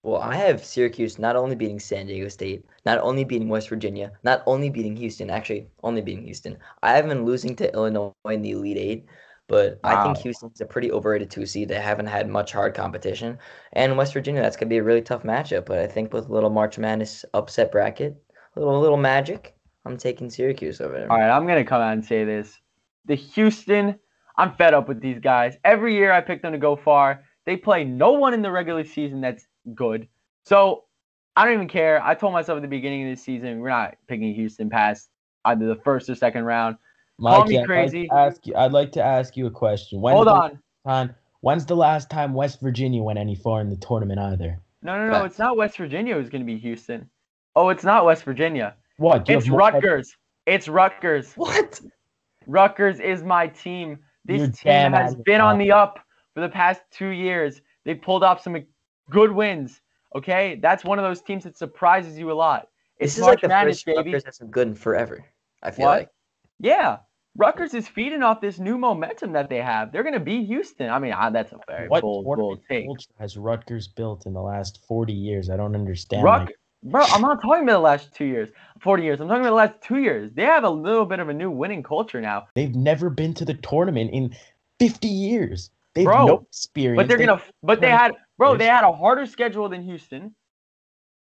Well, 0.03 0.21
I 0.21 0.35
have 0.35 0.65
Syracuse 0.65 1.19
not 1.19 1.35
only 1.35 1.55
beating 1.55 1.79
San 1.79 2.07
Diego 2.07 2.27
State, 2.27 2.65
not 2.85 2.99
only 2.99 3.23
beating 3.23 3.49
West 3.49 3.69
Virginia, 3.69 4.11
not 4.23 4.41
only 4.47 4.69
beating 4.69 4.95
Houston, 4.95 5.29
actually 5.29 5.67
only 5.83 6.01
beating 6.01 6.23
Houston. 6.25 6.57
I 6.81 6.93
have 6.93 7.07
been 7.07 7.23
losing 7.23 7.55
to 7.57 7.71
Illinois 7.73 8.13
in 8.25 8.41
the 8.41 8.51
Elite 8.51 8.77
Eight. 8.77 9.05
But 9.51 9.81
wow. 9.83 9.99
I 9.99 10.03
think 10.03 10.17
Houston's 10.19 10.61
a 10.61 10.65
pretty 10.65 10.93
overrated 10.93 11.29
two 11.29 11.45
seed. 11.45 11.67
They 11.67 11.75
haven't 11.75 12.05
had 12.05 12.29
much 12.29 12.53
hard 12.53 12.73
competition. 12.73 13.37
And 13.73 13.97
West 13.97 14.13
Virginia, 14.13 14.41
that's 14.41 14.55
gonna 14.55 14.69
be 14.69 14.77
a 14.77 14.83
really 14.83 15.01
tough 15.01 15.23
matchup. 15.23 15.65
But 15.65 15.79
I 15.79 15.87
think 15.87 16.13
with 16.13 16.29
a 16.29 16.33
little 16.33 16.49
March 16.49 16.77
Madness 16.77 17.25
upset 17.33 17.69
bracket, 17.69 18.15
a 18.55 18.59
little 18.59 18.79
little 18.79 18.95
magic, 18.95 19.53
I'm 19.85 19.97
taking 19.97 20.29
Syracuse 20.29 20.79
over 20.79 20.93
there. 20.93 21.11
All 21.11 21.19
right, 21.19 21.29
I'm 21.29 21.45
gonna 21.45 21.65
come 21.65 21.81
out 21.81 21.91
and 21.91 22.05
say 22.05 22.23
this. 22.23 22.61
The 23.05 23.15
Houston, 23.15 23.99
I'm 24.37 24.55
fed 24.55 24.73
up 24.73 24.87
with 24.87 25.01
these 25.01 25.19
guys. 25.19 25.57
Every 25.65 25.95
year 25.95 26.13
I 26.13 26.21
pick 26.21 26.41
them 26.41 26.53
to 26.53 26.57
go 26.57 26.77
far. 26.77 27.25
They 27.45 27.57
play 27.57 27.83
no 27.83 28.13
one 28.13 28.33
in 28.33 28.41
the 28.41 28.51
regular 28.51 28.85
season 28.85 29.19
that's 29.19 29.47
good. 29.73 30.07
So 30.45 30.85
I 31.35 31.45
don't 31.45 31.53
even 31.53 31.67
care. 31.67 32.03
I 32.03 32.15
told 32.15 32.33
myself 32.33 32.57
at 32.57 32.61
the 32.61 32.67
beginning 32.67 33.09
of 33.09 33.15
the 33.15 33.21
season, 33.21 33.59
we're 33.59 33.69
not 33.69 33.95
picking 34.07 34.33
Houston 34.33 34.69
past 34.69 35.09
either 35.45 35.67
the 35.67 35.75
first 35.75 36.09
or 36.09 36.15
second 36.15 36.43
round. 36.43 36.77
Call 37.21 37.45
me 37.45 37.63
crazy. 37.65 38.09
I'd 38.11 38.15
like, 38.15 38.31
ask 38.31 38.47
you, 38.47 38.55
I'd 38.55 38.71
like 38.71 38.91
to 38.93 39.03
ask 39.03 39.37
you 39.37 39.45
a 39.45 39.51
question. 39.51 39.99
Hold 39.99 40.27
on. 40.27 40.59
Time, 40.85 41.15
when's 41.41 41.65
the 41.65 41.75
last 41.75 42.09
time 42.09 42.33
West 42.33 42.59
Virginia 42.61 43.03
went 43.03 43.19
any 43.19 43.35
far 43.35 43.61
in 43.61 43.69
the 43.69 43.75
tournament 43.75 44.19
either? 44.19 44.59
No, 44.81 44.97
no, 44.97 45.11
no. 45.11 45.25
It's 45.25 45.37
not 45.37 45.57
West 45.57 45.77
Virginia 45.77 46.15
who's 46.15 46.29
going 46.29 46.41
to 46.41 46.45
be 46.45 46.57
Houston. 46.57 47.07
Oh, 47.55 47.69
it's 47.69 47.83
not 47.83 48.05
West 48.05 48.23
Virginia. 48.23 48.75
What? 48.97 49.29
It's 49.29 49.49
Rutgers. 49.49 50.15
It's 50.47 50.67
Rutgers. 50.67 51.33
What? 51.33 51.79
Rutgers 52.47 52.99
is 52.99 53.23
my 53.23 53.47
team. 53.47 53.99
This 54.25 54.39
You're 54.39 54.49
team 54.49 54.93
has 54.93 55.15
been 55.15 55.41
on 55.41 55.59
the 55.59 55.71
up 55.71 55.99
for 56.33 56.41
the 56.41 56.49
past 56.49 56.81
two 56.91 57.09
years. 57.09 57.61
They 57.85 57.93
pulled 57.93 58.23
off 58.23 58.41
some 58.41 58.55
good 59.11 59.31
wins. 59.31 59.81
Okay, 60.15 60.59
that's 60.61 60.83
one 60.83 60.97
of 60.97 61.03
those 61.03 61.21
teams 61.21 61.43
that 61.43 61.55
surprises 61.55 62.17
you 62.17 62.31
a 62.31 62.33
lot. 62.33 62.67
It's 62.97 63.13
this 63.13 63.17
is 63.17 63.21
March 63.21 63.35
like 63.35 63.41
the 63.41 63.47
Madness, 63.49 63.83
first 63.83 63.97
Rutgers 63.97 64.25
has 64.25 64.39
been 64.39 64.49
good 64.49 64.67
in 64.69 64.75
forever. 64.75 65.23
I 65.61 65.71
feel 65.71 65.85
what? 65.85 65.99
like. 65.99 66.09
Yeah, 66.59 66.97
Rutgers 67.37 67.73
is 67.73 67.87
feeding 67.87 68.23
off 68.23 68.41
this 68.41 68.59
new 68.59 68.77
momentum 68.77 69.31
that 69.33 69.49
they 69.49 69.61
have. 69.61 69.91
They're 69.91 70.03
going 70.03 70.13
to 70.13 70.19
beat 70.19 70.47
Houston. 70.47 70.89
I 70.89 70.99
mean, 70.99 71.13
that's 71.31 71.51
a 71.53 71.59
very 71.67 71.87
what 71.87 72.01
bold, 72.01 72.25
bold 72.25 72.59
take. 72.69 72.87
What 72.87 73.05
has 73.19 73.37
Rutgers 73.37 73.87
built 73.87 74.25
in 74.25 74.33
the 74.33 74.41
last 74.41 74.85
40 74.87 75.13
years? 75.13 75.49
I 75.49 75.55
don't 75.55 75.73
understand. 75.73 76.23
Ruck, 76.23 76.49
bro, 76.83 77.03
I'm 77.03 77.21
not 77.21 77.41
talking 77.41 77.63
about 77.63 77.73
the 77.73 77.79
last 77.79 78.13
two 78.13 78.25
years, 78.25 78.49
40 78.81 79.03
years. 79.03 79.21
I'm 79.21 79.27
talking 79.27 79.41
about 79.41 79.51
the 79.51 79.55
last 79.55 79.81
two 79.81 79.99
years. 79.99 80.31
They 80.33 80.43
have 80.43 80.65
a 80.65 80.69
little 80.69 81.05
bit 81.05 81.19
of 81.19 81.29
a 81.29 81.33
new 81.33 81.49
winning 81.49 81.83
culture 81.83 82.19
now. 82.19 82.47
They've 82.53 82.75
never 82.75 83.09
been 83.09 83.33
to 83.35 83.45
the 83.45 83.53
tournament 83.55 84.11
in 84.11 84.35
50 84.79 85.07
years. 85.07 85.69
They've 85.93 86.05
bro, 86.05 86.25
no 86.25 86.45
experience. 86.49 86.97
But 86.97 87.07
they're 87.07 87.25
gonna. 87.25 87.41
But 87.63 87.81
they 87.81 87.89
had, 87.89 88.11
bro. 88.41 88.57
They 88.57 88.65
had 88.65 88.83
a 88.83 88.91
harder 88.91 89.25
schedule 89.25 89.69
than 89.69 89.83
Houston. 89.83 90.35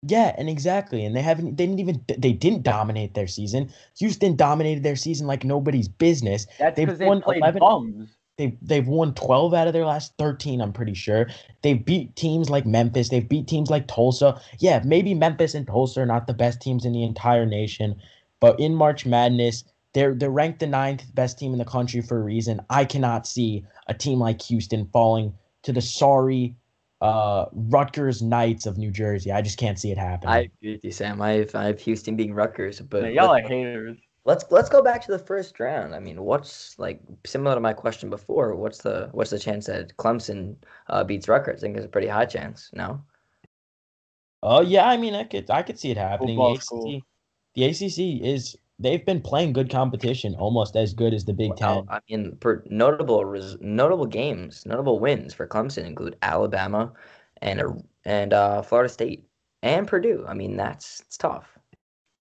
Yeah, 0.04 0.34
and 0.38 0.50
exactly, 0.50 1.04
and 1.04 1.14
they 1.16 1.22
haven't. 1.22 1.58
They 1.58 1.66
didn't 1.66 1.80
even. 1.80 2.06
They 2.18 2.32
didn't 2.32 2.64
dominate 2.64 3.14
their 3.16 3.28
season. 3.28 3.70
Houston 3.98 4.38
dominated 4.38 4.84
their 4.84 4.96
season 4.96 5.28
like 5.28 5.44
nobody's 5.44 5.90
business. 5.90 6.48
That's 6.58 6.78
They've 6.78 6.88
because 6.88 7.00
they 7.00 7.06
won 7.06 7.22
played 7.22 7.42
11 7.42 7.60
bums. 7.60 8.10
They 8.38 8.58
they've 8.62 8.88
won 8.88 9.14
12 9.16 9.54
out 9.54 9.68
of 9.68 9.74
their 9.74 9.86
last 9.86 10.14
13, 10.18 10.62
I'm 10.62 10.72
pretty 10.72 10.94
sure. 10.94 11.28
They've 11.62 11.84
beat 11.84 12.16
teams 12.16 12.50
like 12.50 12.66
Memphis, 12.66 13.10
they've 13.10 13.28
beat 13.28 13.50
teams 13.50 13.70
like 13.70 13.88
Tulsa. 13.88 14.42
Yeah, 14.60 14.82
maybe 14.86 15.14
Memphis 15.14 15.54
and 15.54 15.68
Tulsa 15.68 16.02
are 16.02 16.06
not 16.06 16.26
the 16.26 16.34
best 16.34 16.62
teams 16.62 16.86
in 16.86 16.94
the 16.94 17.04
entire 17.04 17.46
nation, 17.46 18.02
but 18.40 18.58
in 18.58 18.74
March 18.74 19.06
Madness, 19.06 19.66
they're 19.94 20.16
they're 20.16 20.30
ranked 20.30 20.62
the 20.62 20.68
ninth 20.68 21.04
best 21.14 21.38
team 21.38 21.52
in 21.52 21.60
the 21.60 21.66
country 21.66 22.00
for 22.00 22.18
a 22.18 22.24
reason. 22.24 22.62
I 22.70 22.86
cannot 22.86 23.28
see 23.28 23.66
a 23.88 23.94
team 23.94 24.20
like 24.20 24.42
Houston 24.44 24.88
falling 24.94 25.34
to 25.64 25.74
the 25.74 25.82
sorry 25.82 26.56
uh 27.02 27.46
Rutgers 27.54 28.22
Knights 28.22 28.66
of 28.66 28.78
New 28.78 28.92
Jersey. 28.92 29.32
I 29.32 29.42
just 29.42 29.58
can't 29.58 29.80
see 29.80 29.92
it 29.92 29.98
happening. 29.98 30.34
I 30.34 30.40
agree 30.40 30.74
with 30.74 30.84
you, 30.84 30.92
Sam. 30.92 31.22
I 31.22 31.32
have 31.34 31.56
I 31.56 31.66
have 31.66 31.80
Houston 31.80 32.16
being 32.16 32.34
Rutgers, 32.34 32.82
but 32.82 33.04
Man, 33.04 33.14
y'all 33.14 33.30
are 33.30 33.36
let's, 33.36 33.48
haters. 33.48 33.98
let's 34.26 34.46
let's 34.52 34.70
go 34.70 34.82
back 34.82 35.02
to 35.06 35.12
the 35.12 35.20
first 35.20 35.60
round. 35.60 35.96
I 35.96 36.00
mean, 36.00 36.22
what's 36.22 36.78
like 36.78 37.02
similar 37.26 37.56
to 37.56 37.62
my 37.62 37.74
question 37.74 38.10
before? 38.10 38.56
What's 38.56 38.80
the 38.80 39.10
what's 39.14 39.30
the 39.32 39.40
chance 39.40 39.68
that 39.68 39.96
Clemson 39.98 40.56
uh, 40.88 41.04
beats 41.04 41.28
Rutgers? 41.28 41.60
I 41.60 41.68
think 41.68 41.78
it's 41.78 41.86
a 41.86 41.90
pretty 41.90 42.08
high 42.08 42.26
chance. 42.26 42.70
No. 42.74 43.02
Oh 44.44 44.62
yeah, 44.62 44.88
I 44.88 44.98
mean, 44.98 45.16
I 45.16 45.24
could 45.24 45.50
I 45.50 45.62
could 45.64 45.80
see 45.80 45.92
it 45.92 45.98
happening. 45.98 46.38
The 46.38 46.52
ACC, 46.54 46.68
cool. 46.70 47.02
the 47.56 47.64
ACC 47.66 48.24
is 48.26 48.58
they've 48.80 49.06
been 49.06 49.22
playing 49.22 49.54
good 49.54 49.70
competition, 49.70 50.36
almost 50.36 50.76
as 50.76 50.94
good 50.94 51.14
as 51.14 51.26
the 51.26 51.34
Big 51.34 51.50
Well, 51.50 51.58
Ten. 51.58 51.86
I 51.90 52.00
mean, 52.10 52.38
per 52.40 52.64
notable 52.70 53.26
res- 53.26 53.58
notable 53.60 54.06
games, 54.06 54.66
notable 54.66 55.00
wins 55.00 55.34
for 55.34 55.48
Clemson 55.48 55.86
include 55.86 56.16
Alabama 56.22 56.94
and 57.42 57.60
a, 57.60 57.76
and 58.06 58.34
uh, 58.34 58.62
Florida 58.62 58.90
State 58.90 59.26
and 59.62 59.88
Purdue. 59.88 60.26
I 60.28 60.34
mean, 60.34 60.58
that's 60.58 61.02
it's 61.02 61.18
tough. 61.18 61.58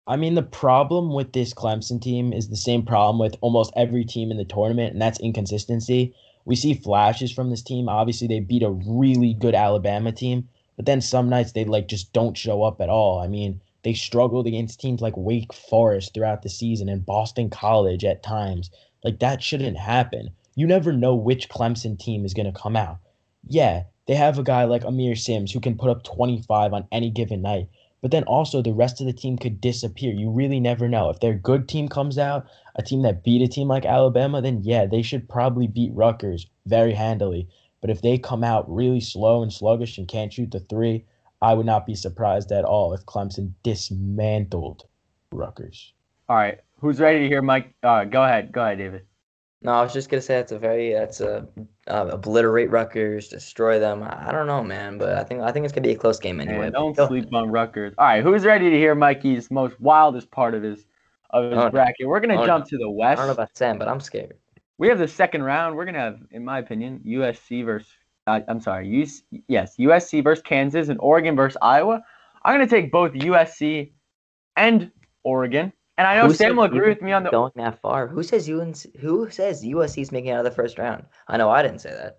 I 0.07 0.17
mean, 0.17 0.35
the 0.35 0.43
problem 0.43 1.15
with 1.15 1.33
this 1.33 1.55
Clemson 1.55 2.01
team 2.01 2.33
is 2.33 2.49
the 2.49 2.57
same 2.57 2.85
problem 2.85 3.19
with 3.19 3.37
almost 3.41 3.73
every 3.75 4.05
team 4.05 4.31
in 4.31 4.37
the 4.37 4.45
tournament, 4.45 4.93
and 4.93 5.01
that's 5.01 5.19
inconsistency. 5.21 6.15
We 6.45 6.57
see 6.57 6.75
flashes 6.75 7.33
from 7.33 7.49
this 7.49 7.63
team. 7.63 7.89
Obviously, 7.89 8.29
they 8.29 8.41
beat 8.41 8.63
a 8.63 8.71
really 8.71 9.33
good 9.33 9.55
Alabama 9.55 10.13
team, 10.13 10.49
but 10.77 10.85
then 10.85 11.01
some 11.01 11.31
nights 11.31 11.53
they 11.53 11.65
like 11.65 11.89
just 11.89 12.13
don't 12.13 12.37
show 12.37 12.63
up 12.63 12.83
at 12.83 12.91
all. 12.91 13.19
I 13.19 13.29
mean, 13.29 13.63
they 13.85 13.93
struggled 13.93 14.47
against 14.47 14.81
teams 14.81 15.03
like 15.03 15.17
Wake 15.17 15.53
Forest 15.53 16.15
throughout 16.15 16.43
the 16.43 16.49
season 16.49 16.89
and 16.89 17.05
Boston 17.05 17.51
College 17.51 18.05
at 18.05 18.23
times. 18.23 18.71
Like 19.05 19.19
that 19.21 19.43
shouldn't 19.43 19.77
happen. 19.77 20.31
You 20.55 20.67
never 20.67 20.91
know 20.91 21.15
which 21.15 21.51
Clemson 21.51 21.99
team 21.99 22.25
is 22.25 22.33
going 22.33 22.51
to 22.51 22.61
come 22.61 22.77
out. 22.77 22.99
Yeah, 23.47 23.85
they 24.07 24.15
have 24.15 24.39
a 24.39 24.43
guy 24.43 24.65
like 24.65 24.85
Aamir 24.85 25.19
Simms 25.19 25.53
who 25.53 25.61
can 25.61 25.77
put 25.77 25.91
up 25.91 26.03
25 26.03 26.73
on 26.73 26.89
any 26.91 27.11
given 27.11 27.43
night, 27.43 27.69
but 28.01 28.11
then 28.11 28.25
also 28.25 28.63
the 28.63 28.73
rest 28.73 29.01
of 29.01 29.07
the 29.07 29.13
team 29.13 29.37
could 29.37 29.61
disappear. 29.61 30.15
You 30.15 30.31
really 30.31 30.61
never 30.61 30.89
know. 30.89 31.11
If 31.11 31.21
their 31.21 31.35
good 31.35 31.69
team 31.69 31.89
comes 31.89 32.17
out, 32.17 32.47
a 32.77 32.83
team 32.83 33.03
that 33.03 33.23
beat 33.23 33.43
a 33.43 33.49
team 33.49 33.69
like 33.69 33.85
Alabama, 33.85 34.41
then 34.41 34.61
yeah, 34.63 34.87
they 34.87 35.03
should 35.03 35.29
probably 35.29 35.67
beat 35.67 35.93
Rutgers 35.95 36.47
very 36.65 36.95
handily. 36.95 37.49
But 37.83 37.91
if 37.91 38.01
they 38.01 38.17
come 38.17 38.43
out 38.43 38.65
really 38.73 39.01
slow 39.01 39.43
and 39.43 39.53
sluggish 39.53 39.99
and 39.99 40.09
can't 40.09 40.33
shoot 40.33 40.51
the 40.51 40.61
three, 40.61 41.05
I 41.45 41.53
would 41.53 41.67
not 41.67 41.85
be 41.85 41.95
surprised 41.95 42.53
at 42.53 42.65
all 42.65 42.95
if 42.95 43.05
Clemson 43.05 43.53
dismantled 43.63 44.85
Rutgers. 45.31 45.93
All 46.27 46.37
right, 46.37 46.59
who's 46.81 47.01
ready 47.01 47.19
to 47.21 47.29
hear 47.29 47.43
Mike? 47.43 47.75
Uh, 47.83 48.05
go 48.05 48.25
ahead, 48.25 48.51
go 48.51 48.63
ahead, 48.63 48.79
David. 48.79 49.03
No, 49.61 49.73
I 49.73 49.83
was 49.83 49.93
just 49.93 50.09
gonna 50.09 50.23
say 50.23 50.39
it's 50.39 50.53
a 50.53 50.59
very 50.59 50.95
that's 50.95 51.21
a 51.21 51.47
uh, 51.87 52.09
obliterate 52.11 52.71
Rutgers, 52.71 53.29
destroy 53.29 53.79
them. 53.79 54.03
I 54.03 54.29
I 54.29 54.33
don't 54.33 54.47
know, 54.47 54.63
man, 54.63 54.97
but 54.97 55.19
I 55.19 55.25
think 55.25 55.43
I 55.43 55.53
think 55.53 55.65
it's 55.65 55.75
gonna 55.75 55.87
be 55.87 55.93
a 55.93 55.99
close 55.99 56.19
game 56.19 56.41
anyway. 56.41 56.61
Man, 56.61 56.73
don't 56.73 56.97
go 56.97 57.09
sleep 57.09 57.33
on 57.35 57.51
Rutgers. 57.51 57.95
All 57.99 58.07
right, 58.07 58.23
who's 58.23 58.47
ready 58.47 58.71
to 58.71 58.77
hear 58.77 58.95
Mikey's 58.95 59.51
most 59.51 59.79
wildest 59.79 60.31
part 60.31 60.55
of 60.55 60.63
his 60.63 60.87
of 61.29 61.45
his 61.45 61.55
no. 61.55 61.71
bracket? 61.71 62.07
We're 62.07 62.21
gonna 62.21 62.47
jump 62.47 62.65
no. 62.65 62.69
to 62.71 62.79
the 62.79 62.89
I 62.89 62.95
West. 62.95 63.19
don't 63.19 63.27
know 63.27 63.33
about 63.35 63.55
Sam, 63.55 63.79
but 63.79 63.87
I'm 63.89 64.01
scared. 64.01 64.39
we 64.79 64.89
have 64.89 64.99
the 64.99 65.09
second 65.09 65.43
round. 65.43 65.77
We're 65.77 65.85
gonna 65.85 65.99
have, 65.99 66.21
in 66.31 66.43
my 66.43 66.59
opinion, 66.59 67.03
USC 67.07 67.67
versus. 67.67 67.93
Uh, 68.27 68.41
I'm 68.49 68.61
sorry, 68.61 68.89
US, 69.03 69.23
yes, 69.49 69.77
USC 69.79 70.25
versus 70.25 70.43
Kansas 70.43 70.89
and 70.89 70.99
Oregon 71.01 71.37
versus 71.37 71.59
Iowa. 71.61 72.03
I'm 72.45 72.55
gonna 72.55 72.67
take 72.67 72.91
both 72.91 73.13
USC 73.13 73.93
and 74.57 74.91
Oregon, 75.25 75.73
and 75.99 76.07
I 76.07 76.17
know 76.17 76.29
Who 76.29 76.35
Sam 76.35 76.57
will 76.57 76.65
agree 76.65 76.89
with 76.89 77.03
me 77.03 77.13
on 77.13 77.23
the. 77.23 77.31
going 77.31 77.53
that 77.57 77.81
far. 77.83 78.07
Who 78.07 78.23
says 78.23 78.49
UNC? 78.49 78.97
Who 79.01 79.29
says 79.31 79.63
USC 79.63 80.03
is 80.03 80.13
making 80.13 80.31
it 80.31 80.33
out 80.33 80.39
of 80.39 80.45
the 80.45 80.57
first 80.57 80.79
round? 80.79 81.05
I 81.29 81.37
know 81.37 81.51
I 81.51 81.63
didn't 81.63 81.81
say 81.81 81.91
that. 81.91 82.19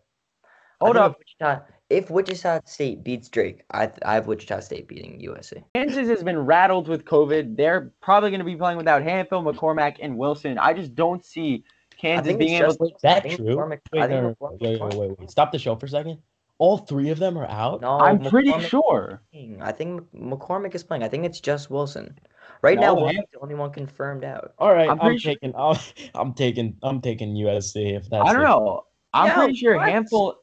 Hold 0.81 0.97
up, 0.97 1.13
If 1.13 1.19
Wichita, 1.19 1.61
if 1.89 2.09
Wichita 2.11 2.59
State 2.65 3.03
beats 3.03 3.29
Drake, 3.29 3.63
I 3.71 3.89
I 4.03 4.13
have 4.15 4.27
Wichita 4.27 4.59
State 4.59 4.87
beating 4.87 5.19
USC. 5.21 5.63
Kansas 5.73 6.07
has 6.07 6.23
been 6.23 6.37
rattled 6.37 6.87
with 6.87 7.05
COVID. 7.05 7.57
They're 7.57 7.93
probably 8.01 8.29
gonna 8.29 8.43
be 8.43 8.55
playing 8.55 8.77
without 8.77 9.01
Hanfield, 9.01 9.51
McCormack, 9.51 9.97
and 10.01 10.17
Wilson. 10.17 10.59
I 10.59 10.73
just 10.73 10.93
don't 10.93 11.25
see 11.25 11.63
Kansas 11.97 12.27
think 12.27 12.39
being 12.39 12.61
able. 12.61 12.73
to... 12.73 12.77
Wait, 12.79 12.95
is 12.95 13.01
that 13.01 13.23
true? 13.29 13.45
McCormack- 13.55 13.79
Wait, 13.91 14.01
I 14.01 14.07
no, 14.07 14.21
no, 14.21 14.35
wait, 14.59 14.79
wait, 14.81 14.95
wait, 14.95 15.19
wait. 15.19 15.31
Stop 15.31 15.51
the 15.51 15.59
show 15.59 15.75
for 15.75 15.85
a 15.85 15.89
second. 15.89 16.19
All 16.57 16.77
three 16.77 17.09
of 17.09 17.19
them 17.19 17.37
are 17.37 17.47
out. 17.47 17.81
No, 17.81 17.99
I'm 17.99 18.19
pretty 18.19 18.57
sure. 18.61 19.21
I 19.61 19.71
think 19.73 20.01
McCormack 20.13 20.73
is 20.73 20.83
playing. 20.83 21.03
I 21.03 21.09
think 21.09 21.25
it's 21.25 21.39
just 21.41 21.69
Wilson. 21.69 22.17
Right 22.61 22.79
now, 22.79 22.93
No, 22.95 23.01
Wilson's 23.01 23.25
the 23.33 23.39
only 23.41 23.55
one 23.55 23.71
confirmed 23.71 24.23
out. 24.23 24.53
All 24.57 24.73
right, 24.73 24.85
I'm 24.89 24.91
I'm, 24.91 24.99
pretty 24.99 25.17
sure- 25.19 25.33
taking. 25.33 25.53
I'll, 25.55 25.77
I'm 26.15 26.33
taking. 26.33 26.77
I'm 26.81 27.01
taking 27.01 27.33
USC 27.35 27.97
if 27.97 28.09
that's. 28.09 28.27
I 28.29 28.31
don't 28.33 28.41
it. 28.41 28.45
know. 28.45 28.83
I'm 29.13 29.27
Yeah, 29.27 29.35
pretty 29.35 29.55
sure 29.55 29.75
what? 29.75 29.89
Handful. 29.89 30.35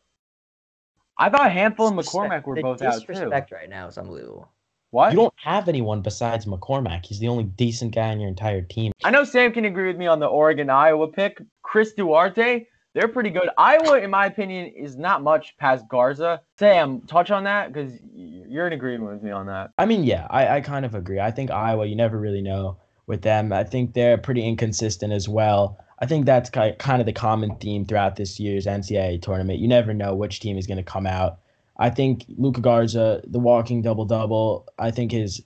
I 1.18 1.30
thought 1.30 1.50
Handful 1.50 1.88
and 1.88 1.96
Disrespect- 1.96 2.30
McCormack 2.44 2.46
were 2.46 2.54
the 2.56 2.62
both 2.62 2.82
out 2.82 2.92
too. 2.94 3.06
disrespect 3.06 3.50
right 3.52 3.68
now 3.70 3.88
is 3.88 3.96
unbelievable. 3.96 4.51
What? 4.92 5.12
You 5.12 5.16
don't 5.16 5.34
have 5.36 5.68
anyone 5.70 6.02
besides 6.02 6.44
McCormack. 6.44 7.06
He's 7.06 7.18
the 7.18 7.28
only 7.28 7.44
decent 7.44 7.94
guy 7.94 8.10
on 8.10 8.20
your 8.20 8.28
entire 8.28 8.60
team. 8.60 8.92
I 9.02 9.10
know 9.10 9.24
Sam 9.24 9.50
can 9.50 9.64
agree 9.64 9.86
with 9.86 9.96
me 9.96 10.06
on 10.06 10.20
the 10.20 10.26
Oregon 10.26 10.68
Iowa 10.68 11.08
pick. 11.08 11.40
Chris 11.62 11.94
Duarte, 11.94 12.66
they're 12.92 13.08
pretty 13.08 13.30
good. 13.30 13.48
Iowa, 13.56 14.00
in 14.00 14.10
my 14.10 14.26
opinion, 14.26 14.66
is 14.66 14.98
not 14.98 15.22
much 15.22 15.56
past 15.56 15.88
Garza. 15.88 16.42
Sam, 16.58 17.00
touch 17.06 17.30
on 17.30 17.44
that 17.44 17.72
because 17.72 17.94
you're 18.14 18.66
in 18.66 18.74
agreement 18.74 19.10
with 19.10 19.22
me 19.22 19.30
on 19.30 19.46
that. 19.46 19.70
I 19.78 19.86
mean, 19.86 20.04
yeah, 20.04 20.26
I, 20.28 20.56
I 20.56 20.60
kind 20.60 20.84
of 20.84 20.94
agree. 20.94 21.20
I 21.20 21.30
think 21.30 21.50
Iowa, 21.50 21.86
you 21.86 21.96
never 21.96 22.18
really 22.18 22.42
know 22.42 22.76
with 23.06 23.22
them. 23.22 23.50
I 23.50 23.64
think 23.64 23.94
they're 23.94 24.18
pretty 24.18 24.46
inconsistent 24.46 25.10
as 25.10 25.26
well. 25.26 25.78
I 26.00 26.06
think 26.06 26.26
that's 26.26 26.50
kind 26.50 27.00
of 27.00 27.06
the 27.06 27.14
common 27.14 27.56
theme 27.56 27.86
throughout 27.86 28.16
this 28.16 28.38
year's 28.38 28.66
NCAA 28.66 29.22
tournament. 29.22 29.58
You 29.58 29.68
never 29.68 29.94
know 29.94 30.14
which 30.14 30.40
team 30.40 30.58
is 30.58 30.66
going 30.66 30.76
to 30.76 30.82
come 30.82 31.06
out. 31.06 31.38
I 31.76 31.90
think 31.90 32.24
Luka 32.36 32.60
Garza, 32.60 33.22
the 33.26 33.38
walking 33.38 33.82
double 33.82 34.04
double, 34.04 34.68
I 34.78 34.90
think 34.90 35.12
his 35.12 35.42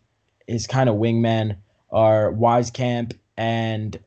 his 0.47 0.67
kind 0.67 0.89
of 0.89 0.97
wingmen 0.97 1.57
are 1.91 2.33
Wieskamp 2.33 3.17
and 3.37 3.99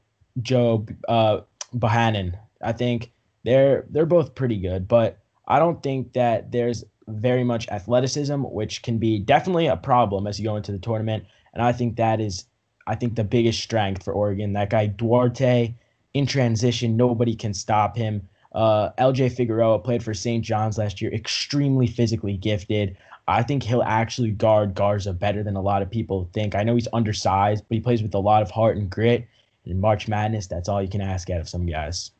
Joe 0.41 0.85
uh, 1.07 1.41
Bohannon. 1.75 2.37
I 2.61 2.71
think 2.73 3.11
they're 3.43 3.85
they're 3.89 4.05
both 4.05 4.35
pretty 4.35 4.57
good, 4.57 4.87
but 4.87 5.19
I 5.47 5.59
don't 5.59 5.81
think 5.81 6.13
that 6.13 6.51
there's 6.51 6.83
very 7.07 7.43
much 7.43 7.67
athleticism, 7.69 8.41
which 8.43 8.83
can 8.83 8.97
be 8.99 9.19
definitely 9.19 9.67
a 9.67 9.77
problem 9.77 10.27
as 10.27 10.39
you 10.39 10.45
go 10.45 10.55
into 10.55 10.71
the 10.71 10.77
tournament. 10.77 11.25
And 11.53 11.63
I 11.63 11.71
think 11.71 11.95
that 11.95 12.21
is, 12.21 12.45
I 12.85 12.95
think 12.95 13.15
the 13.15 13.23
biggest 13.23 13.61
strength 13.61 14.03
for 14.03 14.13
Oregon. 14.13 14.53
That 14.53 14.69
guy 14.69 14.87
Duarte 14.87 15.73
in 16.13 16.25
transition, 16.25 16.97
nobody 16.97 17.35
can 17.35 17.53
stop 17.53 17.97
him. 17.97 18.27
Uh, 18.51 18.89
LJ 18.97 19.35
Figueroa 19.35 19.79
played 19.79 20.03
for 20.03 20.13
St. 20.13 20.43
John's 20.43 20.77
last 20.77 21.01
year, 21.01 21.13
extremely 21.13 21.87
physically 21.87 22.37
gifted. 22.37 22.97
I 23.27 23.43
think 23.43 23.61
he'll 23.61 23.83
actually 23.83 24.31
guard 24.31 24.73
Garza 24.73 25.13
better 25.13 25.43
than 25.43 25.55
a 25.55 25.61
lot 25.61 25.83
of 25.83 25.91
people 25.91 26.29
think. 26.33 26.55
I 26.55 26.63
know 26.63 26.73
he's 26.73 26.87
undersized, 26.93 27.63
but 27.67 27.75
he 27.75 27.81
plays 27.81 28.01
with 28.01 28.15
a 28.15 28.19
lot 28.19 28.41
of 28.41 28.49
heart 28.49 28.77
and 28.77 28.89
grit. 28.89 29.27
In 29.65 29.79
March 29.79 30.07
Madness, 30.07 30.47
that's 30.47 30.67
all 30.67 30.81
you 30.81 30.89
can 30.89 31.01
ask 31.01 31.29
out 31.29 31.39
of 31.39 31.47
some 31.47 31.67
guys. 31.67 32.11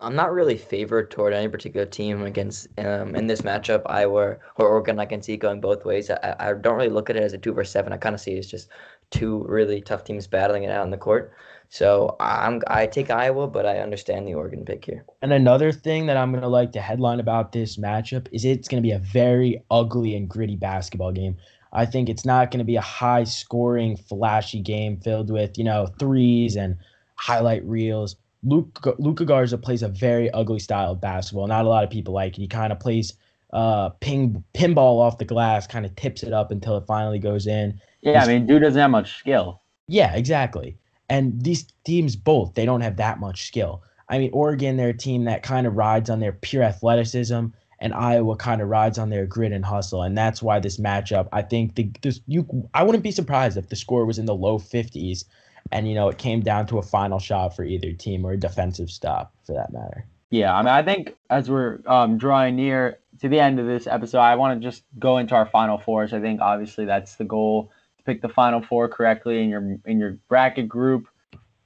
I'm 0.00 0.14
not 0.14 0.32
really 0.32 0.58
favored 0.58 1.10
toward 1.10 1.32
any 1.32 1.48
particular 1.48 1.86
team 1.86 2.24
against 2.24 2.68
um, 2.78 3.14
in 3.14 3.26
this 3.26 3.40
matchup. 3.40 3.82
Iowa 3.86 4.36
or 4.56 4.68
Oregon, 4.68 4.98
I 4.98 5.06
can 5.06 5.22
see 5.22 5.38
going 5.38 5.60
both 5.60 5.86
ways. 5.86 6.10
I, 6.10 6.36
I 6.38 6.52
don't 6.52 6.76
really 6.76 6.90
look 6.90 7.08
at 7.08 7.16
it 7.16 7.22
as 7.22 7.32
a 7.32 7.38
two 7.38 7.54
versus 7.54 7.72
seven. 7.72 7.92
I 7.92 7.96
kind 7.96 8.14
of 8.14 8.20
see 8.20 8.32
it 8.32 8.40
as 8.40 8.50
just 8.50 8.68
two 9.10 9.46
really 9.48 9.80
tough 9.80 10.04
teams 10.04 10.26
battling 10.26 10.64
it 10.64 10.70
out 10.70 10.84
in 10.84 10.90
the 10.90 10.98
court. 10.98 11.32
So 11.68 12.16
I'm 12.20 12.62
I 12.68 12.86
take 12.86 13.10
Iowa, 13.10 13.48
but 13.48 13.66
I 13.66 13.78
understand 13.78 14.26
the 14.26 14.34
Oregon 14.34 14.64
pick 14.64 14.84
here. 14.84 15.04
And 15.22 15.32
another 15.32 15.72
thing 15.72 16.06
that 16.06 16.16
I'm 16.16 16.30
going 16.30 16.42
to 16.42 16.48
like 16.48 16.72
to 16.72 16.80
headline 16.80 17.20
about 17.20 17.52
this 17.52 17.76
matchup 17.76 18.28
is 18.32 18.44
it's 18.44 18.68
going 18.68 18.82
to 18.82 18.86
be 18.86 18.92
a 18.92 18.98
very 18.98 19.62
ugly 19.70 20.16
and 20.16 20.28
gritty 20.28 20.56
basketball 20.56 21.12
game. 21.12 21.36
I 21.72 21.86
think 21.86 22.08
it's 22.08 22.24
not 22.24 22.50
going 22.50 22.58
to 22.58 22.64
be 22.64 22.76
a 22.76 22.80
high 22.80 23.24
scoring, 23.24 23.96
flashy 23.96 24.60
game 24.60 25.00
filled 25.00 25.30
with, 25.30 25.58
you 25.58 25.64
know, 25.64 25.88
threes 25.98 26.54
and 26.56 26.76
highlight 27.16 27.64
reels. 27.64 28.16
Luke 28.44 28.78
Luka 28.98 29.24
Garza 29.24 29.58
plays 29.58 29.82
a 29.82 29.88
very 29.88 30.30
ugly 30.30 30.60
style 30.60 30.92
of 30.92 31.00
basketball. 31.00 31.46
Not 31.46 31.64
a 31.64 31.68
lot 31.68 31.82
of 31.82 31.90
people 31.90 32.14
like 32.14 32.38
it. 32.38 32.40
He 32.42 32.46
kind 32.46 32.72
of 32.72 32.78
plays 32.78 33.14
uh, 33.52 33.88
ping 34.00 34.44
pinball 34.54 35.00
off 35.00 35.18
the 35.18 35.24
glass, 35.24 35.66
kind 35.66 35.86
of 35.86 35.96
tips 35.96 36.22
it 36.22 36.32
up 36.32 36.50
until 36.50 36.76
it 36.76 36.84
finally 36.86 37.18
goes 37.18 37.46
in. 37.46 37.80
Yeah, 38.02 38.22
I 38.22 38.26
mean, 38.26 38.46
dude 38.46 38.62
doesn't 38.62 38.80
have 38.80 38.90
much 38.90 39.18
skill. 39.18 39.62
Yeah, 39.88 40.14
exactly. 40.14 40.76
And 41.08 41.42
these 41.42 41.66
teams 41.84 42.16
both, 42.16 42.54
they 42.54 42.64
don't 42.64 42.80
have 42.80 42.96
that 42.96 43.20
much 43.20 43.46
skill. 43.46 43.82
I 44.08 44.18
mean, 44.18 44.30
Oregon, 44.32 44.76
they're 44.76 44.90
a 44.90 44.96
team 44.96 45.24
that 45.24 45.42
kind 45.42 45.66
of 45.66 45.76
rides 45.76 46.10
on 46.10 46.20
their 46.20 46.32
pure 46.32 46.62
athleticism 46.62 47.46
and 47.84 47.92
Iowa 47.92 48.36
kind 48.36 48.62
of 48.62 48.68
rides 48.68 48.98
on 48.98 49.10
their 49.10 49.26
grit 49.26 49.52
and 49.52 49.64
hustle, 49.64 50.02
and 50.02 50.16
that's 50.16 50.42
why 50.42 50.58
this 50.58 50.78
matchup. 50.78 51.28
I 51.32 51.42
think 51.42 51.74
the 51.74 51.90
this 52.02 52.20
you 52.26 52.46
I 52.72 52.82
wouldn't 52.82 53.04
be 53.04 53.10
surprised 53.10 53.56
if 53.56 53.68
the 53.68 53.76
score 53.76 54.06
was 54.06 54.18
in 54.18 54.24
the 54.24 54.34
low 54.34 54.58
50s, 54.58 55.24
and 55.70 55.86
you 55.86 55.94
know 55.94 56.08
it 56.08 56.16
came 56.16 56.40
down 56.40 56.66
to 56.68 56.78
a 56.78 56.82
final 56.82 57.18
shot 57.18 57.54
for 57.54 57.62
either 57.62 57.92
team 57.92 58.24
or 58.24 58.32
a 58.32 58.36
defensive 58.38 58.90
stop 58.90 59.34
for 59.44 59.52
that 59.52 59.72
matter. 59.72 60.06
Yeah, 60.30 60.54
I 60.54 60.62
mean, 60.62 60.68
I 60.68 60.82
think 60.82 61.14
as 61.28 61.50
we're 61.50 61.80
um, 61.86 62.16
drawing 62.16 62.56
near 62.56 63.00
to 63.20 63.28
the 63.28 63.38
end 63.38 63.60
of 63.60 63.66
this 63.66 63.86
episode, 63.86 64.20
I 64.20 64.34
want 64.36 64.60
to 64.60 64.66
just 64.66 64.82
go 64.98 65.18
into 65.18 65.34
our 65.34 65.46
final 65.46 65.76
fours. 65.76 66.14
I 66.14 66.20
think 66.20 66.40
obviously 66.40 66.86
that's 66.86 67.16
the 67.16 67.24
goal 67.24 67.70
pick 68.04 68.22
the 68.22 68.28
final 68.28 68.62
four 68.62 68.88
correctly 68.88 69.42
in 69.42 69.48
your 69.48 69.76
in 69.86 69.98
your 69.98 70.18
bracket 70.28 70.68
group. 70.68 71.08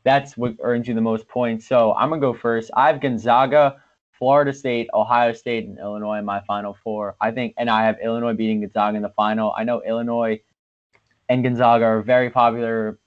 That's 0.04 0.36
what 0.36 0.54
earns 0.60 0.88
you 0.88 0.94
the 0.94 1.00
most 1.00 1.28
points. 1.28 1.66
So 1.66 1.94
I'm 1.94 2.08
gonna 2.08 2.20
go 2.20 2.34
first. 2.34 2.70
I 2.76 2.86
have 2.86 3.00
Gonzaga, 3.00 3.76
Florida 4.18 4.52
State, 4.52 4.88
Ohio 4.94 5.32
State, 5.32 5.66
and 5.66 5.78
Illinois 5.78 6.18
in 6.18 6.24
my 6.24 6.40
final 6.40 6.76
four. 6.82 7.16
I 7.20 7.30
think, 7.30 7.54
and 7.58 7.68
I 7.68 7.84
have 7.84 7.96
Illinois 8.02 8.34
beating 8.34 8.60
Gonzaga 8.60 8.96
in 8.96 9.02
the 9.02 9.10
final. 9.10 9.54
I 9.56 9.64
know 9.64 9.82
Illinois 9.82 10.40
and 11.28 11.42
Gonzaga 11.42 11.84
are 11.84 12.02
very 12.02 12.30
popular 12.30 12.98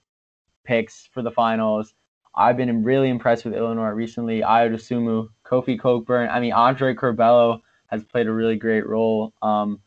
picks 0.63 1.09
for 1.13 1.21
the 1.21 1.31
finals. 1.31 1.93
I've 2.35 2.55
been 2.55 2.83
really 2.83 3.09
impressed 3.09 3.43
with 3.43 3.53
Illinois 3.53 3.89
recently. 3.89 4.41
Ayo 4.41 4.73
Dosunmu, 4.73 5.27
Kofi 5.45 5.77
Cockburn. 5.77 6.29
I 6.29 6.39
mean, 6.39 6.53
Andre 6.53 6.93
Curbelo 6.93 7.59
has 7.87 8.03
played 8.05 8.27
a 8.27 8.31
really 8.31 8.55
great 8.55 8.87
role. 8.87 9.33
Um, 9.41 9.81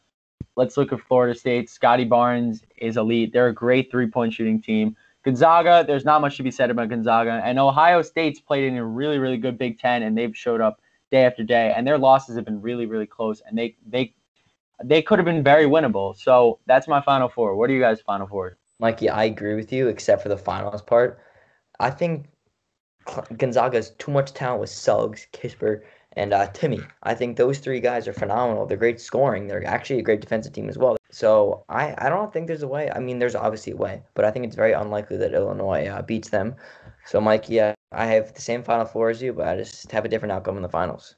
let's 0.56 0.76
look 0.76 0.92
at 0.92 1.00
Florida 1.00 1.38
State. 1.38 1.68
Scottie 1.68 2.04
Barnes 2.04 2.62
is 2.76 2.96
elite. 2.96 3.32
They're 3.32 3.48
a 3.48 3.54
great 3.54 3.90
three 3.90 4.06
point 4.06 4.32
shooting 4.32 4.60
team. 4.60 4.96
Gonzaga, 5.24 5.84
there's 5.86 6.04
not 6.04 6.20
much 6.20 6.36
to 6.36 6.42
be 6.42 6.50
said 6.50 6.70
about 6.70 6.90
Gonzaga. 6.90 7.40
And 7.44 7.58
Ohio 7.58 8.02
State's 8.02 8.40
played 8.40 8.64
in 8.64 8.76
a 8.76 8.84
really, 8.84 9.18
really 9.18 9.38
good 9.38 9.56
Big 9.56 9.78
Ten, 9.78 10.02
and 10.02 10.16
they've 10.16 10.36
showed 10.36 10.60
up 10.60 10.80
day 11.10 11.24
after 11.24 11.42
day. 11.42 11.72
And 11.74 11.86
their 11.86 11.98
losses 11.98 12.36
have 12.36 12.44
been 12.44 12.60
really, 12.60 12.86
really 12.86 13.06
close. 13.06 13.40
And 13.46 13.56
they 13.56 13.76
they 13.86 14.14
they 14.82 15.02
could 15.02 15.18
have 15.18 15.26
been 15.26 15.42
very 15.42 15.64
winnable. 15.64 16.16
So 16.16 16.58
that's 16.66 16.88
my 16.88 17.00
final 17.00 17.28
four. 17.28 17.56
What 17.56 17.70
are 17.70 17.72
you 17.72 17.80
guys' 17.80 18.00
final 18.00 18.26
four? 18.26 18.58
Mikey, 18.80 19.08
I 19.08 19.24
agree 19.24 19.54
with 19.54 19.72
you, 19.72 19.88
except 19.88 20.22
for 20.22 20.28
the 20.28 20.36
finals 20.36 20.82
part. 20.82 21.20
I 21.80 21.90
think 21.90 22.26
Gonzaga 23.36 23.82
too 23.98 24.10
much 24.10 24.32
talent 24.32 24.60
with 24.60 24.70
Suggs, 24.70 25.26
Kispert, 25.32 25.82
and 26.16 26.32
uh, 26.32 26.48
Timme. 26.48 26.86
I 27.02 27.14
think 27.14 27.36
those 27.36 27.58
three 27.58 27.80
guys 27.80 28.06
are 28.08 28.12
phenomenal. 28.12 28.66
They're 28.66 28.76
great 28.76 29.00
scoring. 29.00 29.46
They're 29.46 29.66
actually 29.66 29.98
a 29.98 30.02
great 30.02 30.20
defensive 30.20 30.52
team 30.52 30.68
as 30.68 30.78
well. 30.78 30.96
So 31.10 31.64
I, 31.68 31.94
I 31.98 32.08
don't 32.08 32.32
think 32.32 32.46
there's 32.46 32.62
a 32.62 32.68
way. 32.68 32.90
I 32.90 32.98
mean, 32.98 33.18
there's 33.18 33.34
obviously 33.34 33.72
a 33.72 33.76
way, 33.76 34.02
but 34.14 34.24
I 34.24 34.30
think 34.30 34.46
it's 34.46 34.56
very 34.56 34.72
unlikely 34.72 35.16
that 35.18 35.32
Illinois 35.32 35.86
uh, 35.86 36.02
beats 36.02 36.30
them. 36.30 36.56
So, 37.06 37.20
Mike, 37.20 37.48
yeah, 37.48 37.74
I 37.92 38.06
have 38.06 38.34
the 38.34 38.40
same 38.40 38.62
Final 38.62 38.86
Four 38.86 39.10
as 39.10 39.22
you, 39.22 39.32
but 39.32 39.46
I 39.46 39.56
just 39.56 39.92
have 39.92 40.04
a 40.04 40.08
different 40.08 40.32
outcome 40.32 40.56
in 40.56 40.62
the 40.62 40.68
finals. 40.68 41.16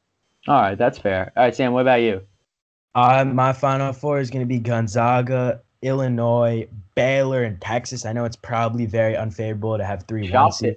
All 0.49 0.61
right, 0.61 0.79
that's 0.79 0.99
fair. 0.99 1.33
All 1.37 1.45
right, 1.45 1.55
Sam, 1.55 1.73
what 1.73 1.81
about 1.83 2.03
you? 2.03 2.23
Uh, 2.95 3.25
my 3.25 3.53
Final 3.53 3.93
Four 3.93 4.21
is 4.21 4.31
going 4.31 4.45
to 4.45 4.49
be 4.49 4.59
Gonzaga, 4.59 5.61
Illinois, 5.83 6.69
Baylor, 6.95 7.45
and 7.45 7.61
Texas. 7.61 8.05
I 8.05 8.13
know 8.13 8.25
it's 8.25 8.37
probably 8.37 8.87
very 8.87 9.17
unfavorable 9.17 9.79
to 9.79 9.85
have 9.85 10.05
three 10.09 10.31
one 10.31 10.53
seed. 10.53 10.77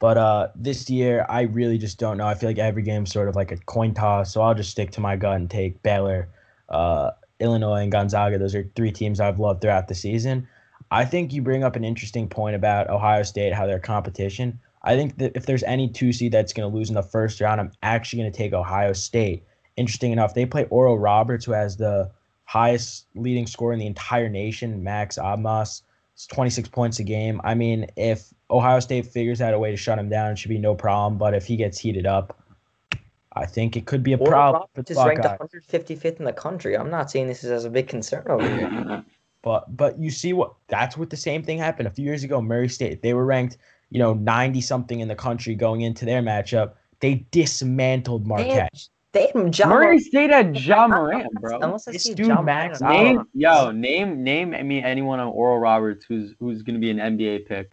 But 0.00 0.16
uh, 0.16 0.48
this 0.56 0.88
year, 0.88 1.26
I 1.28 1.42
really 1.42 1.76
just 1.76 1.98
don't 1.98 2.16
know. 2.16 2.26
I 2.26 2.34
feel 2.34 2.48
like 2.48 2.58
every 2.58 2.82
game's 2.82 3.12
sort 3.12 3.28
of 3.28 3.36
like 3.36 3.52
a 3.52 3.58
coin 3.58 3.92
toss, 3.92 4.32
so 4.32 4.40
I'll 4.40 4.54
just 4.54 4.70
stick 4.70 4.90
to 4.92 5.00
my 5.00 5.14
gut 5.14 5.36
and 5.36 5.48
take 5.48 5.82
Baylor, 5.82 6.28
uh, 6.70 7.10
Illinois, 7.38 7.82
and 7.82 7.92
Gonzaga. 7.92 8.38
Those 8.38 8.54
are 8.54 8.64
three 8.74 8.92
teams 8.92 9.20
I've 9.20 9.38
loved 9.38 9.60
throughout 9.60 9.88
the 9.88 9.94
season. 9.94 10.48
I 10.90 11.04
think 11.04 11.34
you 11.34 11.42
bring 11.42 11.62
up 11.62 11.76
an 11.76 11.84
interesting 11.84 12.28
point 12.28 12.56
about 12.56 12.88
Ohio 12.88 13.22
State, 13.22 13.52
how 13.52 13.66
their 13.66 13.78
competition. 13.78 14.58
I 14.82 14.96
think 14.96 15.18
that 15.18 15.32
if 15.34 15.44
there's 15.44 15.62
any 15.64 15.86
two 15.86 16.14
seed 16.14 16.32
that's 16.32 16.54
going 16.54 16.68
to 16.68 16.74
lose 16.74 16.88
in 16.88 16.94
the 16.94 17.02
first 17.02 17.38
round, 17.38 17.60
I'm 17.60 17.70
actually 17.82 18.22
going 18.22 18.32
to 18.32 18.36
take 18.36 18.54
Ohio 18.54 18.94
State. 18.94 19.44
Interesting 19.76 20.12
enough, 20.12 20.32
they 20.32 20.46
play 20.46 20.64
Oral 20.70 20.98
Roberts, 20.98 21.44
who 21.44 21.52
has 21.52 21.76
the 21.76 22.10
highest 22.44 23.06
leading 23.14 23.46
score 23.46 23.74
in 23.74 23.78
the 23.78 23.86
entire 23.86 24.30
nation, 24.30 24.82
Max 24.82 25.18
Abmas. 25.18 25.82
It's 26.14 26.26
26 26.26 26.70
points 26.70 26.98
a 26.98 27.04
game. 27.04 27.40
I 27.44 27.54
mean, 27.54 27.86
if 27.96 28.32
Ohio 28.50 28.80
State 28.80 29.06
figures 29.06 29.40
out 29.40 29.54
a 29.54 29.58
way 29.58 29.70
to 29.70 29.76
shut 29.76 29.98
him 29.98 30.08
down, 30.08 30.32
it 30.32 30.38
should 30.38 30.48
be 30.48 30.58
no 30.58 30.74
problem. 30.74 31.18
But 31.18 31.34
if 31.34 31.46
he 31.46 31.56
gets 31.56 31.78
heated 31.78 32.06
up, 32.06 32.36
I 33.32 33.46
think 33.46 33.76
it 33.76 33.86
could 33.86 34.02
be 34.02 34.12
a 34.12 34.16
Oral 34.16 34.30
problem. 34.30 34.62
Roberts 34.74 34.90
is 34.90 34.96
ranked 34.96 35.24
155th 35.24 36.18
in 36.18 36.24
the 36.24 36.32
country. 36.32 36.76
I'm 36.76 36.90
not 36.90 37.10
seeing 37.10 37.28
this 37.28 37.44
as 37.44 37.64
a 37.64 37.70
big 37.70 37.88
concern 37.88 38.24
over 38.28 38.48
here. 38.48 39.04
But 39.42 39.74
but 39.74 39.98
you 39.98 40.10
see 40.10 40.32
what 40.32 40.52
that's 40.68 40.98
what 40.98 41.08
the 41.08 41.16
same 41.16 41.42
thing 41.42 41.58
happened 41.58 41.88
a 41.88 41.90
few 41.90 42.04
years 42.04 42.24
ago. 42.24 42.42
Murray 42.42 42.68
State 42.68 43.00
they 43.02 43.14
were 43.14 43.24
ranked 43.24 43.56
you 43.88 43.98
know 43.98 44.12
90 44.14 44.60
something 44.60 45.00
in 45.00 45.08
the 45.08 45.14
country 45.14 45.54
going 45.54 45.80
into 45.80 46.04
their 46.04 46.20
matchup. 46.20 46.72
They 47.00 47.26
dismantled 47.30 48.26
Marquette. 48.26 48.88
They 49.12 49.32
had 49.34 49.58
Ja 49.58 49.66
Murray 49.66 49.98
State 49.98 50.30
had 50.30 50.60
Ja 50.60 50.86
Morant, 50.86 51.32
bro. 51.40 51.58
Unless 51.60 51.88
I 51.88 51.92
see 51.92 52.14
dude 52.14 52.26
Ja 52.26 52.42
Max 52.42 52.80
Name, 52.80 53.26
yo, 53.32 53.70
name, 53.70 54.22
name. 54.22 54.54
I 54.54 54.62
mean, 54.62 54.84
anyone 54.84 55.18
on 55.18 55.28
Oral 55.28 55.58
Roberts 55.58 56.04
who's 56.04 56.34
who's 56.38 56.62
gonna 56.62 56.78
be 56.78 56.90
an 56.90 56.98
NBA 56.98 57.46
pick. 57.46 57.72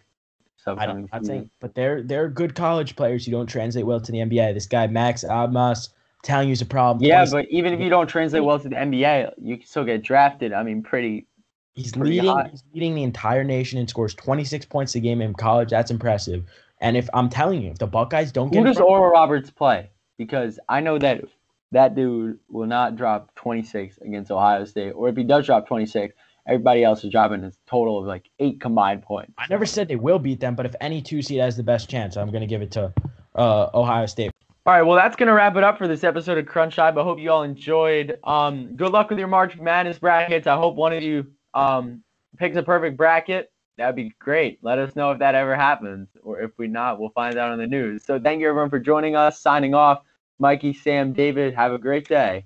I 0.78 0.86
don't. 0.86 1.10
I 1.12 1.20
think, 1.20 1.50
but 1.60 1.76
they're 1.76 2.02
they're 2.02 2.30
good 2.30 2.56
college 2.56 2.96
players 2.96 3.26
who 3.26 3.32
don't 3.32 3.48
translate 3.48 3.86
well 3.86 4.00
to 4.02 4.12
the 4.12 4.20
NBA. 4.20 4.54
This 4.54 4.66
guy 4.66 4.88
Max 4.88 5.24
Abmas, 5.24 5.90
telling 6.24 6.50
you 6.50 6.54
is 6.54 6.62
a 6.62 6.66
problem. 6.66 7.06
Yeah, 7.06 7.20
Twice- 7.20 7.32
but 7.32 7.46
even 7.50 7.74
if 7.74 7.80
you 7.80 7.90
don't 7.90 8.08
translate 8.08 8.44
well 8.44 8.60
to 8.60 8.70
the 8.70 8.76
NBA, 8.76 9.34
you 9.42 9.58
can 9.58 9.66
still 9.66 9.86
get 9.86 10.04
drafted. 10.04 10.54
I 10.54 10.64
mean, 10.64 10.84
pretty. 10.84 11.28
He's 11.74 11.92
pretty 11.92 12.20
leading. 12.22 12.32
high. 12.32 12.48
He's 12.50 12.64
leading 12.74 12.96
the 12.96 13.04
entire 13.04 13.44
nation 13.44 13.78
and 13.78 13.88
scores 13.88 14.16
26 14.16 14.66
points 14.66 14.96
a 14.96 15.00
game 15.00 15.22
in 15.22 15.34
college. 15.36 15.70
That's 15.70 15.92
impressive. 15.92 16.44
And 16.82 16.98
if 16.98 17.08
I'm 17.14 17.30
telling 17.30 17.62
you, 17.62 17.72
if 17.72 17.78
the 17.78 17.88
Buckeyes 17.88 18.32
don't 18.32 18.52
get 18.52 18.60
Who 18.60 18.66
does 18.66 18.80
Oral 18.80 19.12
Roberts 19.12 19.52
play? 19.52 19.92
Because 20.18 20.60
I 20.68 20.80
know 20.80 20.98
that 21.00 21.24
that 21.72 21.96
dude 21.96 22.40
will 22.50 22.68
not 22.68 22.96
drop 22.96 23.34
26 23.36 24.00
against 24.00 24.32
Ohio 24.32 24.66
State, 24.66 24.92
or 24.92 25.10
if 25.10 25.16
he 25.16 25.24
does 25.24 25.46
drop 25.46 25.68
26, 25.68 26.16
everybody 26.48 26.84
else 26.84 27.04
is 27.04 27.12
dropping 27.12 27.44
a 27.44 27.52
total 27.68 28.00
of 28.00 28.06
like 28.06 28.30
eight 28.40 28.60
combined 28.62 29.04
points. 29.04 29.34
I 29.38 29.46
never 29.50 29.66
said 29.66 29.88
they 29.88 29.96
will 29.96 30.20
beat 30.20 30.40
them, 30.40 30.56
but 30.56 30.66
if 30.66 30.76
any 30.82 31.02
two 31.02 31.22
seed 31.22 31.40
has 31.40 31.58
the 31.58 31.64
best 31.64 31.90
chance, 31.90 32.18
I'm 32.18 32.30
going 32.32 32.42
to 32.42 32.48
give 32.48 32.62
it 32.62 32.72
to 32.72 32.94
uh, 33.36 33.70
Ohio 33.74 34.06
State. 34.06 34.32
All 34.68 34.74
right, 34.74 34.82
well, 34.82 34.98
that's 34.98 35.16
gonna 35.16 35.34
wrap 35.34 35.56
it 35.56 35.64
up 35.64 35.78
for 35.78 35.88
this 35.88 36.04
episode 36.04 36.38
of 36.38 36.46
Crunch 36.46 36.76
Time. 36.76 36.98
I 36.98 37.02
hope 37.02 37.20
you 37.20 37.32
all 37.32 37.44
enjoyed. 37.44 38.20
Um, 38.26 38.76
good 38.76 38.92
luck 38.92 39.10
with 39.10 39.18
your 39.18 39.30
March 39.30 39.58
Madness 39.58 39.98
brackets. 39.98 40.46
I 40.46 40.58
hope 40.58 40.76
one 40.76 40.92
of 40.92 41.02
you 41.02 41.26
um 41.54 42.04
picks 42.38 42.58
a 42.58 42.64
perfect 42.64 42.98
bracket. 42.98 43.50
That'd 43.78 43.96
be 43.96 44.12
great. 44.20 44.60
Let 44.62 44.78
us 44.78 44.94
know 44.94 45.12
if 45.12 45.20
that 45.20 45.36
ever 45.36 45.56
happens, 45.56 46.10
or 46.22 46.42
if 46.42 46.52
we 46.58 46.68
not, 46.68 47.00
we'll 47.00 47.12
find 47.12 47.38
out 47.38 47.52
on 47.52 47.60
the 47.60 47.68
news. 47.68 48.04
So 48.04 48.20
thank 48.20 48.42
you 48.42 48.50
everyone 48.50 48.70
for 48.70 48.80
joining 48.80 49.16
us. 49.16 49.40
Signing 49.40 49.74
off, 49.74 50.02
Mikey, 50.38 50.74
Sam, 50.74 51.14
David. 51.14 51.54
Have 51.54 51.72
a 51.72 51.78
great 51.78 52.10
day. 52.10 52.44